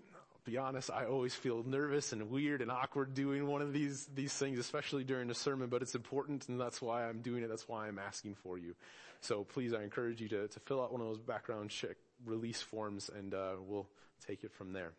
be 0.46 0.56
honest, 0.56 0.90
I 0.90 1.06
always 1.06 1.34
feel 1.34 1.64
nervous 1.66 2.12
and 2.12 2.30
weird 2.30 2.62
and 2.62 2.70
awkward 2.70 3.14
doing 3.14 3.46
one 3.48 3.62
of 3.62 3.72
these, 3.72 4.08
these 4.14 4.32
things, 4.32 4.58
especially 4.58 5.02
during 5.02 5.28
a 5.28 5.34
sermon, 5.34 5.68
but 5.68 5.82
it's 5.82 5.96
important 5.96 6.48
and 6.48 6.60
that's 6.60 6.80
why 6.80 7.04
I'm 7.04 7.20
doing 7.20 7.42
it. 7.42 7.48
That's 7.48 7.68
why 7.68 7.88
I'm 7.88 7.98
asking 7.98 8.36
for 8.36 8.56
you. 8.56 8.74
So 9.20 9.42
please, 9.42 9.74
I 9.74 9.82
encourage 9.82 10.20
you 10.20 10.28
to, 10.28 10.46
to 10.46 10.60
fill 10.60 10.80
out 10.80 10.92
one 10.92 11.00
of 11.00 11.08
those 11.08 11.18
background 11.18 11.70
check 11.70 11.96
release 12.24 12.62
forms 12.62 13.10
and, 13.14 13.34
uh, 13.34 13.54
we'll 13.60 13.88
take 14.24 14.44
it 14.44 14.52
from 14.52 14.72
there. 14.72 14.92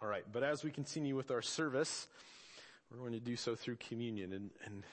All 0.00 0.08
right. 0.08 0.24
But 0.32 0.44
as 0.44 0.62
we 0.62 0.70
continue 0.70 1.16
with 1.16 1.32
our 1.32 1.42
service, 1.42 2.06
we're 2.90 2.98
going 2.98 3.12
to 3.12 3.20
do 3.20 3.36
so 3.36 3.56
through 3.56 3.76
communion 3.76 4.32
and, 4.32 4.50
and 4.64 4.84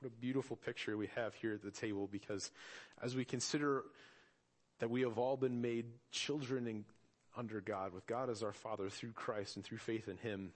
what 0.00 0.08
a 0.08 0.20
beautiful 0.20 0.56
picture 0.56 0.96
we 0.96 1.08
have 1.14 1.34
here 1.34 1.52
at 1.52 1.62
the 1.62 1.70
table 1.70 2.08
because 2.10 2.50
as 3.02 3.14
we 3.14 3.24
consider 3.24 3.84
that 4.78 4.88
we 4.88 5.02
have 5.02 5.18
all 5.18 5.36
been 5.36 5.60
made 5.60 5.86
children 6.10 6.66
in, 6.66 6.84
under 7.38 7.60
God, 7.60 7.92
with 7.92 8.06
God 8.06 8.28
as 8.28 8.42
our 8.42 8.52
Father 8.52 8.88
through 8.90 9.12
Christ 9.12 9.56
and 9.56 9.64
through 9.64 9.78
faith 9.78 10.08
in 10.08 10.18
Him, 10.18 10.52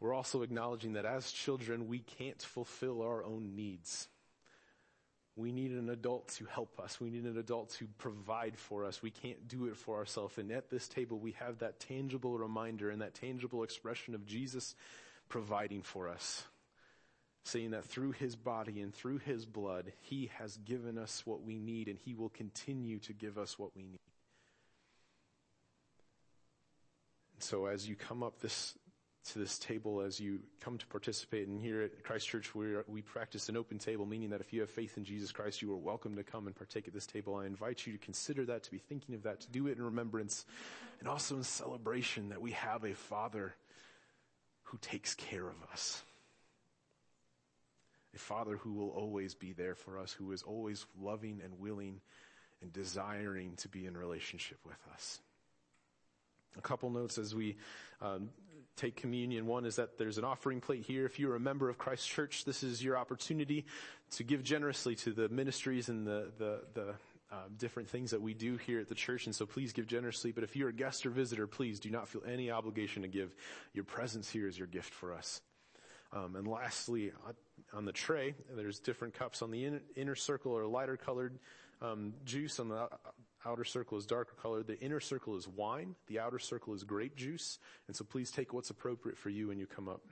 we're 0.00 0.14
also 0.14 0.42
acknowledging 0.42 0.92
that 0.92 1.04
as 1.04 1.32
children, 1.32 1.88
we 1.88 1.98
can't 1.98 2.40
fulfill 2.40 3.02
our 3.02 3.24
own 3.24 3.56
needs. 3.56 4.06
We 5.34 5.52
need 5.52 5.72
an 5.72 5.88
adult 5.88 6.28
to 6.38 6.46
help 6.46 6.80
us. 6.80 7.00
We 7.00 7.10
need 7.10 7.24
an 7.24 7.38
adult 7.38 7.70
to 7.74 7.86
provide 7.98 8.58
for 8.58 8.84
us. 8.84 9.02
We 9.02 9.10
can't 9.10 9.46
do 9.48 9.66
it 9.66 9.76
for 9.76 9.96
ourselves. 9.96 10.38
And 10.38 10.50
at 10.50 10.70
this 10.70 10.88
table, 10.88 11.18
we 11.18 11.32
have 11.32 11.58
that 11.58 11.80
tangible 11.80 12.38
reminder 12.38 12.90
and 12.90 13.02
that 13.02 13.14
tangible 13.14 13.62
expression 13.62 14.14
of 14.14 14.26
Jesus 14.26 14.74
providing 15.28 15.82
for 15.82 16.08
us. 16.08 16.44
Saying 17.44 17.70
that 17.70 17.84
through 17.84 18.12
his 18.12 18.36
body 18.36 18.80
and 18.80 18.94
through 18.94 19.18
his 19.18 19.46
blood, 19.46 19.92
he 20.02 20.30
has 20.38 20.56
given 20.58 20.98
us 20.98 21.22
what 21.24 21.42
we 21.42 21.58
need 21.58 21.88
and 21.88 21.98
he 22.04 22.14
will 22.14 22.30
continue 22.30 22.98
to 23.00 23.12
give 23.12 23.38
us 23.38 23.58
what 23.58 23.76
we 23.76 23.82
need. 23.82 24.00
And 27.27 27.27
so 27.42 27.66
as 27.66 27.88
you 27.88 27.96
come 27.96 28.22
up 28.22 28.40
this, 28.40 28.74
to 29.32 29.38
this 29.38 29.58
table 29.58 30.00
as 30.00 30.18
you 30.18 30.40
come 30.60 30.78
to 30.78 30.86
participate. 30.86 31.48
And 31.48 31.60
here 31.60 31.82
at 31.82 32.02
Christ 32.02 32.26
Church, 32.28 32.54
we 32.54 32.76
we 32.86 33.02
practice 33.02 33.48
an 33.48 33.56
open 33.56 33.78
table, 33.78 34.06
meaning 34.06 34.30
that 34.30 34.40
if 34.40 34.52
you 34.52 34.60
have 34.60 34.70
faith 34.70 34.96
in 34.96 35.04
Jesus 35.04 35.32
Christ, 35.32 35.60
you 35.60 35.72
are 35.72 35.76
welcome 35.76 36.16
to 36.16 36.22
come 36.22 36.46
and 36.46 36.56
partake 36.56 36.88
at 36.88 36.94
this 36.94 37.06
table. 37.06 37.36
I 37.36 37.46
invite 37.46 37.86
you 37.86 37.92
to 37.92 37.98
consider 37.98 38.46
that, 38.46 38.62
to 38.64 38.70
be 38.70 38.78
thinking 38.78 39.14
of 39.14 39.24
that, 39.24 39.40
to 39.40 39.50
do 39.50 39.66
it 39.66 39.76
in 39.76 39.84
remembrance, 39.84 40.46
and 41.00 41.08
also 41.08 41.36
in 41.36 41.42
celebration 41.42 42.30
that 42.30 42.40
we 42.40 42.52
have 42.52 42.84
a 42.84 42.94
Father 42.94 43.54
who 44.64 44.78
takes 44.80 45.14
care 45.14 45.46
of 45.46 45.56
us. 45.72 46.02
A 48.14 48.18
Father 48.18 48.56
who 48.56 48.72
will 48.72 48.90
always 48.90 49.34
be 49.34 49.52
there 49.52 49.74
for 49.74 49.98
us, 49.98 50.12
who 50.12 50.32
is 50.32 50.42
always 50.42 50.86
loving 50.98 51.40
and 51.44 51.58
willing 51.58 52.00
and 52.62 52.72
desiring 52.72 53.54
to 53.56 53.68
be 53.68 53.86
in 53.86 53.96
relationship 53.96 54.58
with 54.64 54.78
us. 54.92 55.20
A 56.56 56.60
couple 56.60 56.90
notes 56.90 57.18
as 57.18 57.34
we 57.34 57.56
um, 58.00 58.30
take 58.76 58.96
communion. 58.96 59.46
One 59.46 59.66
is 59.66 59.76
that 59.76 59.98
there's 59.98 60.18
an 60.18 60.24
offering 60.24 60.60
plate 60.60 60.84
here. 60.84 61.04
If 61.04 61.18
you're 61.18 61.36
a 61.36 61.40
member 61.40 61.68
of 61.68 61.78
Christ 61.78 62.08
Church, 62.08 62.44
this 62.44 62.62
is 62.62 62.82
your 62.82 62.96
opportunity 62.96 63.66
to 64.12 64.24
give 64.24 64.42
generously 64.42 64.94
to 64.96 65.12
the 65.12 65.28
ministries 65.28 65.88
and 65.88 66.06
the, 66.06 66.32
the, 66.38 66.60
the 66.74 66.94
um, 67.30 67.54
different 67.58 67.90
things 67.90 68.12
that 68.12 68.22
we 68.22 68.32
do 68.32 68.56
here 68.56 68.80
at 68.80 68.88
the 68.88 68.94
church. 68.94 69.26
And 69.26 69.34
so 69.34 69.44
please 69.44 69.72
give 69.72 69.86
generously. 69.86 70.32
But 70.32 70.44
if 70.44 70.56
you're 70.56 70.70
a 70.70 70.72
guest 70.72 71.04
or 71.04 71.10
visitor, 71.10 71.46
please 71.46 71.78
do 71.78 71.90
not 71.90 72.08
feel 72.08 72.22
any 72.26 72.50
obligation 72.50 73.02
to 73.02 73.08
give. 73.08 73.34
Your 73.74 73.84
presence 73.84 74.30
here 74.30 74.48
is 74.48 74.56
your 74.56 74.68
gift 74.68 74.94
for 74.94 75.12
us. 75.12 75.40
Um, 76.12 76.36
and 76.36 76.48
lastly, 76.48 77.12
on 77.74 77.84
the 77.84 77.92
tray, 77.92 78.34
there's 78.56 78.78
different 78.78 79.12
cups 79.12 79.42
on 79.42 79.50
the 79.50 79.66
inner, 79.66 79.80
inner 79.94 80.14
circle 80.14 80.52
or 80.52 80.66
lighter 80.66 80.96
colored 80.96 81.38
um, 81.82 82.14
juice 82.24 82.58
on 82.58 82.68
the 82.70 82.88
outer 83.46 83.64
circle 83.64 83.98
is 83.98 84.06
darker 84.06 84.34
colored. 84.40 84.66
The 84.66 84.80
inner 84.80 85.00
circle 85.00 85.36
is 85.36 85.46
wine. 85.48 85.94
The 86.06 86.20
outer 86.20 86.38
circle 86.38 86.74
is 86.74 86.84
grape 86.84 87.16
juice. 87.16 87.58
And 87.86 87.96
so 87.96 88.04
please 88.04 88.30
take 88.30 88.52
what's 88.52 88.70
appropriate 88.70 89.18
for 89.18 89.30
you 89.30 89.48
when 89.48 89.58
you 89.58 89.66
come 89.66 89.88
up. 89.88 90.02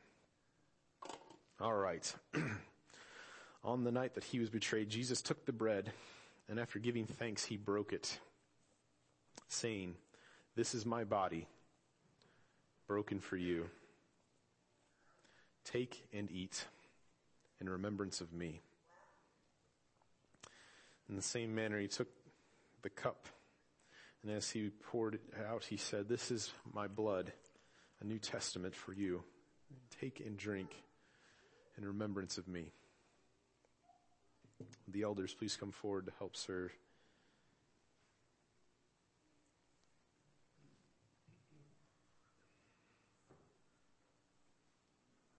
All 1.60 1.74
right. 1.74 2.14
On 3.64 3.84
the 3.84 3.90
night 3.90 4.14
that 4.14 4.24
he 4.24 4.38
was 4.38 4.50
betrayed, 4.50 4.88
Jesus 4.88 5.22
took 5.22 5.44
the 5.44 5.52
bread 5.52 5.92
and 6.48 6.60
after 6.60 6.78
giving 6.78 7.06
thanks, 7.06 7.44
he 7.44 7.56
broke 7.56 7.92
it 7.92 8.18
saying, 9.48 9.94
this 10.54 10.74
is 10.74 10.86
my 10.86 11.04
body 11.04 11.46
broken 12.86 13.18
for 13.18 13.36
you. 13.36 13.68
Take 15.64 16.06
and 16.12 16.30
eat 16.30 16.64
in 17.60 17.68
remembrance 17.68 18.20
of 18.20 18.32
me. 18.32 18.60
In 21.08 21.16
the 21.16 21.22
same 21.22 21.54
manner, 21.54 21.80
he 21.80 21.88
took 21.88 22.08
the 22.86 22.90
cup. 22.90 23.26
And 24.22 24.30
as 24.30 24.48
he 24.48 24.70
poured 24.92 25.14
it 25.14 25.20
out, 25.50 25.64
he 25.64 25.76
said, 25.76 26.08
This 26.08 26.30
is 26.30 26.52
my 26.72 26.86
blood, 26.86 27.32
a 28.00 28.04
new 28.04 28.20
testament 28.20 28.76
for 28.76 28.92
you. 28.92 29.24
Take 30.00 30.22
and 30.24 30.36
drink 30.36 30.70
in 31.76 31.84
remembrance 31.84 32.38
of 32.38 32.46
me. 32.46 32.70
The 34.86 35.02
elders, 35.02 35.34
please 35.34 35.56
come 35.56 35.72
forward 35.72 36.06
to 36.06 36.12
help 36.20 36.36
serve. 36.36 36.70